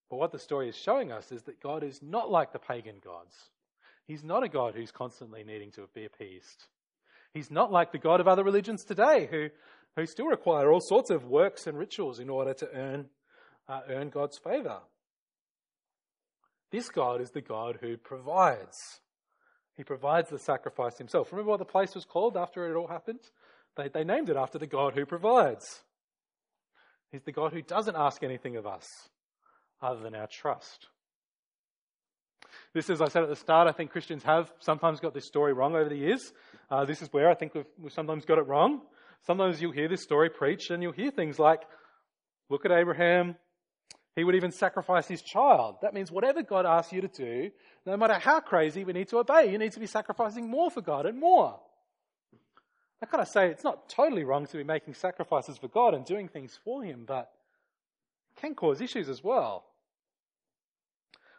But 0.10 0.18
what 0.18 0.32
the 0.32 0.40
story 0.40 0.70
is 0.70 0.76
showing 0.76 1.12
us 1.12 1.32
is 1.32 1.44
that 1.44 1.62
God 1.62 1.84
is 1.84 2.00
not 2.02 2.30
like 2.30 2.52
the 2.52 2.60
pagan 2.60 2.98
gods. 3.04 3.36
He's 4.08 4.24
not 4.24 4.44
a 4.44 4.50
God 4.50 4.76
who's 4.76 4.92
constantly 4.92 5.44
needing 5.44 5.72
to 5.72 5.88
be 5.94 6.06
appeased. 6.06 6.66
He's 7.34 7.50
not 7.50 7.72
like 7.72 7.92
the 7.92 7.98
God 7.98 8.22
of 8.22 8.28
other 8.28 8.44
religions 8.44 8.84
today, 8.84 9.28
who, 9.30 9.50
who 9.96 10.06
still 10.06 10.28
require 10.28 10.72
all 10.72 10.80
sorts 10.82 11.10
of 11.10 11.26
works 11.26 11.66
and 11.68 11.78
rituals 11.78 12.20
in 12.20 12.30
order 12.30 12.54
to 12.54 12.70
earn, 12.74 13.08
uh, 13.68 13.82
earn 13.90 14.10
God's 14.10 14.38
favor. 14.38 14.78
This 16.72 16.90
God 16.90 17.20
is 17.22 17.32
the 17.32 17.42
God 17.42 17.80
who 17.82 17.98
provides. 17.98 18.78
He 19.76 19.84
provides 19.84 20.30
the 20.30 20.40
sacrifice 20.40 20.98
himself. 20.98 21.32
Remember 21.32 21.52
what 21.52 21.60
the 21.60 21.66
place 21.66 21.96
was 21.96 22.06
called 22.06 22.38
after 22.38 22.70
it 22.70 22.78
all 22.78 22.88
happened? 22.88 23.20
They, 23.76 23.90
they 23.90 24.04
named 24.04 24.30
it 24.30 24.38
after 24.38 24.58
the 24.58 24.68
God 24.68 24.94
who 24.94 25.06
provides. 25.06 25.84
He's 27.12 27.24
the 27.24 27.32
God 27.32 27.54
who 27.54 27.62
doesn't 27.62 27.96
ask 27.96 28.24
anything 28.24 28.56
of 28.56 28.66
us 28.66 28.86
other 29.82 30.02
than 30.02 30.16
our 30.16 30.28
trust. 30.28 30.88
This, 32.74 32.90
as 32.90 33.02
I 33.02 33.08
said 33.08 33.24
at 33.24 33.30
the 33.30 33.36
start, 33.36 33.68
I 33.68 33.72
think 33.72 33.92
Christians 33.92 34.24
have 34.24 34.52
sometimes 34.60 35.00
got 35.00 35.14
this 35.14 35.26
story 35.26 35.54
wrong 35.54 35.76
over 35.76 35.90
the 35.90 35.96
years. 35.96 36.34
Uh, 36.70 36.86
this 36.86 37.02
is 37.02 37.12
where 37.12 37.30
I 37.30 37.34
think 37.34 37.54
we've, 37.54 37.66
we've 37.80 37.94
sometimes 37.94 38.26
got 38.26 38.38
it 38.38 38.48
wrong. 38.48 38.82
Sometimes 39.26 39.62
you'll 39.62 39.72
hear 39.72 39.88
this 39.88 40.04
story 40.04 40.30
preached 40.30 40.70
and 40.72 40.84
you'll 40.84 40.92
hear 40.92 41.12
things 41.12 41.40
like, 41.40 41.62
look 42.50 42.66
at 42.66 42.72
Abraham, 42.72 43.36
he 44.16 44.24
would 44.24 44.36
even 44.36 44.52
sacrifice 44.52 45.08
his 45.08 45.22
child. 45.22 45.78
That 45.82 45.94
means 45.94 46.12
whatever 46.12 46.42
God 46.44 46.66
asks 46.66 46.94
you 46.94 47.02
to 47.02 47.08
do, 47.08 47.52
no 47.86 47.98
matter 47.98 48.16
how 48.16 48.40
crazy, 48.40 48.84
we 48.84 48.94
need 48.94 49.10
to 49.10 49.18
obey. 49.18 49.52
You 49.52 49.58
need 49.58 49.74
to 49.74 49.80
be 49.80 49.88
sacrificing 49.88 50.50
more 50.50 50.72
for 50.72 50.82
God 50.82 51.06
and 51.06 51.20
more. 51.20 51.60
I 53.02 53.06
kind 53.06 53.22
of 53.22 53.28
say 53.28 53.50
it's 53.50 53.64
not 53.64 53.90
totally 53.90 54.24
wrong 54.24 54.46
to 54.48 54.58
be 54.58 54.64
making 54.64 54.94
sacrifices 54.94 55.58
for 55.58 55.68
God 55.68 55.94
and 55.94 56.06
doing 56.06 56.28
things 56.28 56.58
for 56.64 56.82
Him, 56.84 57.04
but 57.06 57.30
can 58.48 58.56
cause 58.56 58.82
issues 58.82 59.10
as 59.10 59.24
well. 59.24 59.66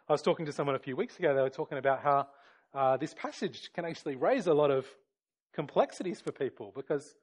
I 0.09 0.13
was 0.13 0.21
talking 0.21 0.45
to 0.45 0.51
someone 0.51 0.75
a 0.75 0.79
few 0.79 0.95
weeks 0.95 1.19
ago, 1.19 1.35
they 1.35 1.41
were 1.41 1.49
talking 1.49 1.77
about 1.77 2.01
how 2.01 2.27
uh, 2.73 2.97
this 2.97 3.13
passage 3.13 3.71
can 3.73 3.85
actually 3.85 4.15
raise 4.15 4.47
a 4.47 4.53
lot 4.53 4.71
of 4.71 4.85
complexities 5.53 6.21
for 6.21 6.31
people 6.31 6.71
because 6.75 7.15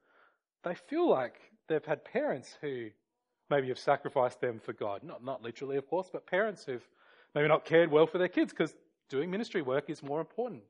they 0.65 0.75
feel 0.75 1.09
like 1.09 1.41
they've 1.69 1.85
had 1.85 2.05
parents 2.05 2.57
who 2.61 2.89
maybe 3.51 3.69
have 3.69 3.79
sacrificed 3.79 4.41
them 4.41 4.59
for 4.59 4.73
God. 4.73 5.03
Not, 5.03 5.25
not 5.25 5.43
literally, 5.43 5.77
of 5.77 5.87
course, 5.87 6.09
but 6.13 6.27
parents 6.27 6.65
who've 6.65 6.87
maybe 7.35 7.49
not 7.49 7.65
cared 7.65 7.91
well 7.91 8.07
for 8.07 8.19
their 8.19 8.29
kids 8.29 8.53
because 8.53 8.75
doing 9.09 9.31
ministry 9.31 9.63
work 9.63 9.89
is 9.89 10.03
more 10.03 10.21
important. 10.21 10.63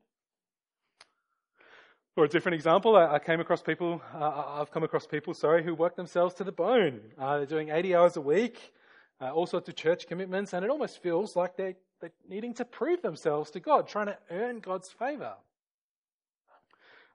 Or 2.17 2.25
a 2.25 2.29
different 2.29 2.55
example, 2.55 2.95
I, 2.95 3.19
came 3.19 3.41
across 3.41 3.61
people, 3.61 4.01
uh, 4.15 4.61
I've 4.61 4.71
come 4.71 4.85
across 4.85 5.05
people, 5.05 5.35
sorry, 5.35 5.65
who 5.65 5.75
work 5.75 5.97
themselves 5.97 6.33
to 6.35 6.45
the 6.45 6.53
bone. 6.53 7.01
Uh, 7.19 7.39
they're 7.39 7.47
doing 7.47 7.71
80 7.71 7.97
hours 7.97 8.17
a 8.17 8.21
week, 8.21 8.73
uh, 9.21 9.31
all 9.31 9.47
sorts 9.47 9.69
of 9.69 9.77
church 9.77 10.07
commitments, 10.07 10.53
and 10.53 10.65
it 10.65 10.71
almost 10.71 11.03
feels 11.03 11.37
like 11.37 11.57
they're, 11.57 11.77
they're 12.01 12.13
needing 12.29 12.55
to 12.55 12.65
prove 12.65 13.03
themselves 13.03 13.51
to 13.53 13.61
God, 13.61 13.89
trying 13.89 14.07
to 14.07 14.19
earn 14.31 14.61
God's 14.61 14.91
favor. 14.91 15.35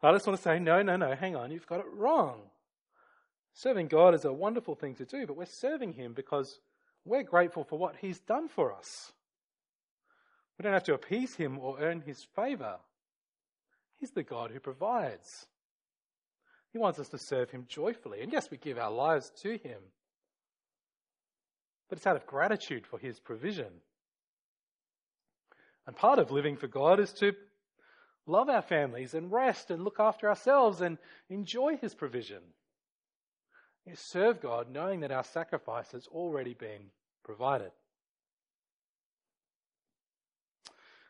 I 0.02 0.14
just 0.14 0.26
want 0.26 0.38
to 0.38 0.44
say, 0.44 0.60
no, 0.60 0.82
no, 0.82 0.96
no, 0.96 1.14
hang 1.14 1.36
on, 1.36 1.52
you've 1.52 1.68
got 1.68 1.82
it 1.82 1.86
wrong. 1.94 2.40
Serving 3.54 3.88
God 3.88 4.14
is 4.14 4.24
a 4.24 4.32
wonderful 4.32 4.76
thing 4.76 4.96
to 4.96 5.06
do, 5.06 5.28
but 5.28 5.36
we're 5.36 5.46
serving 5.46 5.94
Him 5.94 6.14
because 6.14 6.60
we're 7.04 7.24
grateful 7.24 7.66
for 7.66 7.78
what 7.78 7.98
He's 8.00 8.20
done 8.20 8.48
for 8.48 8.74
us. 8.74 9.12
We 10.58 10.64
don't 10.64 10.74
have 10.74 10.84
to 10.84 10.94
appease 10.94 11.36
Him 11.36 11.60
or 11.60 11.80
earn 11.80 12.02
His 12.02 12.24
favor. 12.36 12.78
He's 13.98 14.12
the 14.12 14.24
God 14.24 14.52
who 14.52 14.62
provides. 14.62 15.48
He 16.72 16.78
wants 16.78 17.00
us 17.00 17.10
to 17.10 17.18
serve 17.18 17.50
Him 17.50 17.66
joyfully. 17.68 18.22
And 18.22 18.32
yes, 18.32 18.50
we 18.50 18.58
give 18.58 18.78
our 18.78 18.92
lives 18.92 19.32
to 19.42 19.58
Him, 19.58 19.80
but 21.90 21.98
it's 21.98 22.08
out 22.08 22.16
of 22.16 22.26
gratitude 22.26 22.86
for 22.86 23.00
His 23.00 23.20
provision. 23.20 23.72
And 25.88 25.96
part 25.96 26.20
of 26.20 26.32
living 26.32 26.56
for 26.56 26.68
God 26.68 27.00
is 27.00 27.12
to 27.14 27.34
love 28.28 28.48
our 28.48 28.62
families 28.62 29.16
and 29.16 29.32
rest 29.32 29.72
and 29.72 29.84
look 29.84 30.00
after 30.00 30.30
ourselves 30.30 30.82
and 30.82 31.00
enjoy 31.30 31.78
His 31.78 31.96
provision 31.96 32.42
is 33.88 34.00
serve 34.00 34.40
God 34.40 34.68
knowing 34.72 35.00
that 35.00 35.12
our 35.12 35.24
sacrifice 35.24 35.92
has 35.94 36.06
already 36.08 36.54
been 36.54 36.92
provided. 37.24 37.72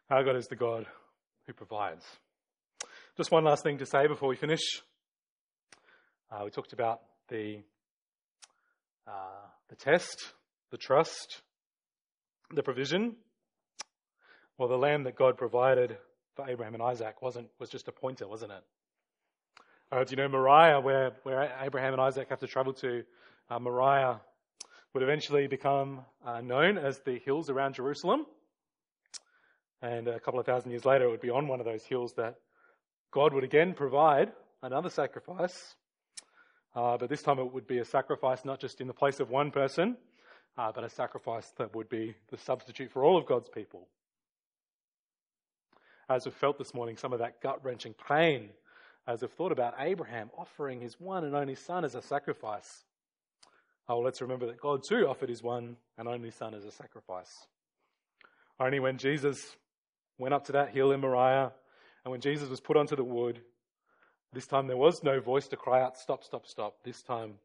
Our 0.09 0.23
God 0.23 0.37
is 0.37 0.47
the 0.47 0.55
God 0.55 0.87
who 1.45 1.53
provides. 1.53 2.05
Just 3.17 3.31
one 3.31 3.43
last 3.43 3.63
thing 3.63 3.79
to 3.79 3.85
say 3.85 4.07
before 4.07 4.29
we 4.29 4.37
finish. 4.37 4.61
Uh, 6.31 6.41
we 6.45 6.51
talked 6.51 6.73
about 6.73 7.01
the 7.27 7.59
uh, 9.07 9.47
the 9.69 9.75
test, 9.75 10.33
the 10.71 10.77
trust, 10.77 11.41
the 12.53 12.63
provision. 12.63 13.15
Well, 14.57 14.69
the 14.69 14.77
lamb 14.77 15.03
that 15.03 15.15
God 15.15 15.37
provided 15.37 15.97
for 16.35 16.49
Abraham 16.49 16.73
and 16.73 16.83
Isaac 16.83 17.21
wasn't 17.21 17.47
was 17.59 17.69
just 17.69 17.87
a 17.87 17.91
pointer, 17.91 18.27
wasn't 18.27 18.51
it? 18.51 18.63
Uh, 19.91 20.03
do 20.03 20.11
you 20.11 20.17
know 20.17 20.27
Moriah, 20.27 20.79
where, 20.79 21.13
where 21.23 21.51
Abraham 21.61 21.93
and 21.93 22.01
Isaac 22.01 22.29
have 22.29 22.39
to 22.39 22.47
travel 22.47 22.73
to? 22.73 23.03
Uh, 23.49 23.59
Moriah 23.59 24.21
would 24.93 25.01
eventually 25.01 25.47
become 25.47 26.01
uh, 26.25 26.41
known 26.41 26.77
as 26.77 26.99
the 26.99 27.19
hills 27.25 27.49
around 27.49 27.75
Jerusalem. 27.75 28.25
And 29.81 30.07
a 30.07 30.19
couple 30.19 30.39
of 30.39 30.45
thousand 30.45 30.71
years 30.71 30.85
later, 30.85 31.05
it 31.05 31.09
would 31.09 31.21
be 31.21 31.29
on 31.29 31.47
one 31.47 31.59
of 31.59 31.65
those 31.65 31.83
hills 31.83 32.13
that 32.17 32.35
God 33.11 33.33
would 33.33 33.43
again 33.43 33.73
provide 33.73 34.31
another 34.61 34.89
sacrifice. 34.89 35.75
Uh, 36.75 36.97
but 36.97 37.09
this 37.09 37.23
time 37.23 37.39
it 37.39 37.51
would 37.51 37.65
be 37.65 37.79
a 37.79 37.85
sacrifice 37.85 38.45
not 38.45 38.59
just 38.59 38.81
in 38.81 38.87
the 38.87 38.93
place 38.93 39.19
of 39.19 39.29
one 39.29 39.51
person, 39.51 39.97
uh, 40.59 40.73
but 40.73 40.83
a 40.83 40.89
sacrifice 40.89 41.53
that 41.55 41.73
would 41.73 41.87
be 41.87 42.13
the 42.31 42.37
substitute 42.37 42.91
for 42.91 43.05
all 43.05 43.17
of 43.17 43.25
God's 43.25 43.47
people. 43.47 43.87
As 46.09 46.25
we've 46.25 46.33
felt 46.33 46.57
this 46.57 46.73
morning, 46.73 46.97
some 46.97 47.13
of 47.13 47.19
that 47.19 47.39
gut 47.41 47.63
wrenching 47.63 47.95
pain 48.07 48.49
as 49.07 49.21
we've 49.21 49.31
thought 49.31 49.53
about 49.53 49.75
Abraham 49.79 50.29
offering 50.37 50.81
his 50.81 50.99
one 50.99 51.23
and 51.23 51.33
only 51.33 51.55
son 51.55 51.85
as 51.85 51.95
a 51.95 52.01
sacrifice. 52.01 52.83
Oh, 53.87 53.99
let's 53.99 54.21
remember 54.21 54.47
that 54.47 54.59
God 54.59 54.81
too 54.87 55.07
offered 55.07 55.29
his 55.29 55.41
one 55.41 55.77
and 55.97 56.09
only 56.09 56.29
son 56.29 56.53
as 56.53 56.65
a 56.65 56.71
sacrifice. 56.71 57.47
Only 58.59 58.81
when 58.81 58.97
Jesus 58.97 59.55
went 60.17 60.33
up 60.33 60.43
to 60.47 60.51
that 60.51 60.71
hill 60.71 60.91
in 60.91 60.99
Moriah 60.99 61.53
and 62.03 62.11
when 62.11 62.19
Jesus 62.19 62.49
was 62.49 62.59
put 62.59 62.75
onto 62.75 62.97
the 62.97 63.03
wood, 63.03 63.39
this 64.33 64.45
time 64.45 64.67
there 64.67 64.75
was 64.75 65.03
no 65.03 65.21
voice 65.21 65.47
to 65.47 65.55
cry 65.55 65.81
out, 65.81 65.97
Stop, 65.97 66.25
stop, 66.25 66.45
stop. 66.45 66.83
This 66.83 67.01
time 67.01 67.35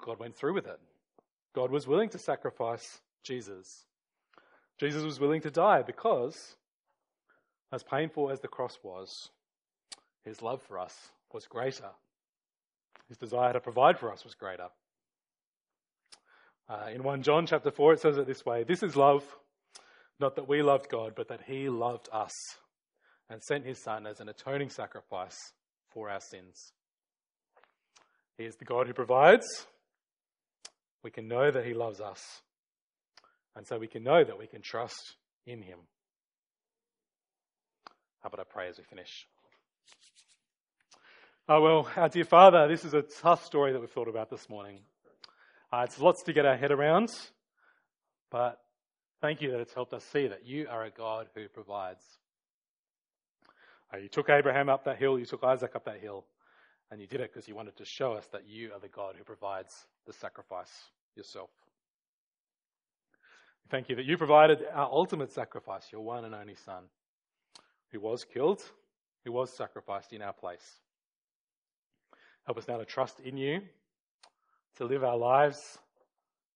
God 0.00 0.20
went 0.20 0.36
through 0.36 0.54
with 0.54 0.68
it. 0.68 0.78
God 1.56 1.70
was 1.70 1.86
willing 1.86 2.10
to 2.10 2.18
sacrifice 2.18 3.00
Jesus. 3.24 3.86
Jesus 4.78 5.02
was 5.02 5.18
willing 5.18 5.40
to 5.40 5.50
die 5.50 5.80
because, 5.80 6.54
as 7.72 7.82
painful 7.82 8.30
as 8.30 8.40
the 8.40 8.48
cross 8.48 8.78
was, 8.82 9.30
his 10.22 10.42
love 10.42 10.60
for 10.68 10.78
us 10.78 10.94
was 11.32 11.46
greater. 11.46 11.88
His 13.08 13.16
desire 13.16 13.54
to 13.54 13.60
provide 13.60 13.98
for 13.98 14.12
us 14.12 14.22
was 14.22 14.34
greater. 14.34 14.68
Uh, 16.68 16.90
in 16.94 17.02
1 17.02 17.22
John 17.22 17.46
chapter 17.46 17.70
4, 17.70 17.94
it 17.94 18.00
says 18.00 18.18
it 18.18 18.26
this 18.26 18.44
way 18.44 18.62
This 18.62 18.82
is 18.82 18.94
love, 18.94 19.24
not 20.20 20.36
that 20.36 20.48
we 20.48 20.60
loved 20.60 20.90
God, 20.90 21.14
but 21.16 21.28
that 21.28 21.44
He 21.46 21.70
loved 21.70 22.10
us 22.12 22.32
and 23.30 23.42
sent 23.42 23.64
His 23.64 23.82
Son 23.82 24.06
as 24.06 24.20
an 24.20 24.28
atoning 24.28 24.68
sacrifice 24.68 25.38
for 25.88 26.10
our 26.10 26.20
sins. 26.20 26.72
He 28.36 28.44
is 28.44 28.56
the 28.56 28.66
God 28.66 28.88
who 28.88 28.92
provides. 28.92 29.66
We 31.06 31.12
can 31.12 31.28
know 31.28 31.48
that 31.48 31.64
He 31.64 31.72
loves 31.72 32.00
us. 32.00 32.20
And 33.54 33.64
so 33.64 33.78
we 33.78 33.86
can 33.86 34.02
know 34.02 34.24
that 34.24 34.40
we 34.40 34.48
can 34.48 34.60
trust 34.60 35.14
in 35.46 35.62
Him. 35.62 35.78
How 38.20 38.26
about 38.26 38.40
I 38.40 38.42
pray 38.52 38.68
as 38.68 38.76
we 38.76 38.82
finish? 38.82 39.28
Oh, 41.48 41.60
well, 41.60 41.88
our 41.94 42.08
dear 42.08 42.24
Father, 42.24 42.66
this 42.66 42.84
is 42.84 42.92
a 42.92 43.02
tough 43.02 43.44
story 43.44 43.72
that 43.72 43.78
we've 43.78 43.88
thought 43.88 44.08
about 44.08 44.30
this 44.30 44.48
morning. 44.48 44.80
Uh, 45.72 45.82
it's 45.84 46.00
lots 46.00 46.24
to 46.24 46.32
get 46.32 46.44
our 46.44 46.56
head 46.56 46.72
around, 46.72 47.10
but 48.32 48.58
thank 49.20 49.40
you 49.40 49.52
that 49.52 49.60
it's 49.60 49.74
helped 49.74 49.94
us 49.94 50.02
see 50.12 50.26
that 50.26 50.44
you 50.44 50.66
are 50.68 50.86
a 50.86 50.90
God 50.90 51.28
who 51.36 51.46
provides. 51.46 52.02
Uh, 53.94 53.98
you 53.98 54.08
took 54.08 54.28
Abraham 54.28 54.68
up 54.68 54.86
that 54.86 54.98
hill, 54.98 55.20
you 55.20 55.24
took 55.24 55.44
Isaac 55.44 55.76
up 55.76 55.84
that 55.84 56.00
hill, 56.00 56.24
and 56.90 57.00
you 57.00 57.06
did 57.06 57.20
it 57.20 57.32
because 57.32 57.46
you 57.46 57.54
wanted 57.54 57.76
to 57.76 57.84
show 57.84 58.14
us 58.14 58.26
that 58.32 58.48
you 58.48 58.72
are 58.72 58.80
the 58.80 58.88
God 58.88 59.14
who 59.16 59.22
provides 59.22 59.72
the 60.04 60.12
sacrifice 60.12 60.72
yourself. 61.16 61.50
Thank 63.70 63.88
you 63.88 63.96
that 63.96 64.04
you 64.04 64.16
provided 64.16 64.58
our 64.72 64.88
ultimate 64.90 65.32
sacrifice, 65.32 65.88
your 65.90 66.02
one 66.02 66.24
and 66.24 66.34
only 66.34 66.54
Son, 66.54 66.84
who 67.90 68.00
was 68.00 68.24
killed, 68.24 68.62
who 69.24 69.32
was 69.32 69.52
sacrificed 69.52 70.12
in 70.12 70.22
our 70.22 70.32
place. 70.32 70.80
Help 72.44 72.58
us 72.58 72.68
now 72.68 72.76
to 72.78 72.84
trust 72.84 73.18
in 73.20 73.36
you, 73.36 73.60
to 74.76 74.84
live 74.84 75.02
our 75.02 75.16
lives 75.16 75.78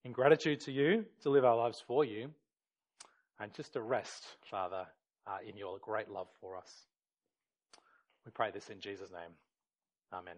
in 0.05 0.13
gratitude 0.13 0.61
to 0.61 0.73
you, 0.73 1.05
to 1.23 1.31
live 1.31 1.45
our 1.45 1.57
lives 1.57 1.83
for 1.85 2.05
you, 2.05 2.31
and 3.41 3.53
just 3.55 3.73
to 3.73 3.83
rest, 3.83 4.25
Father, 4.51 4.87
uh, 5.27 5.39
in 5.47 5.57
your 5.57 5.79
great 5.79 6.09
love 6.09 6.29
for 6.41 6.57
us. 6.57 6.87
We 8.25 8.31
pray 8.31 8.51
this 8.53 8.69
in 8.69 8.81
Jesus' 8.81 9.11
name. 9.11 9.33
Amen. 10.13 10.37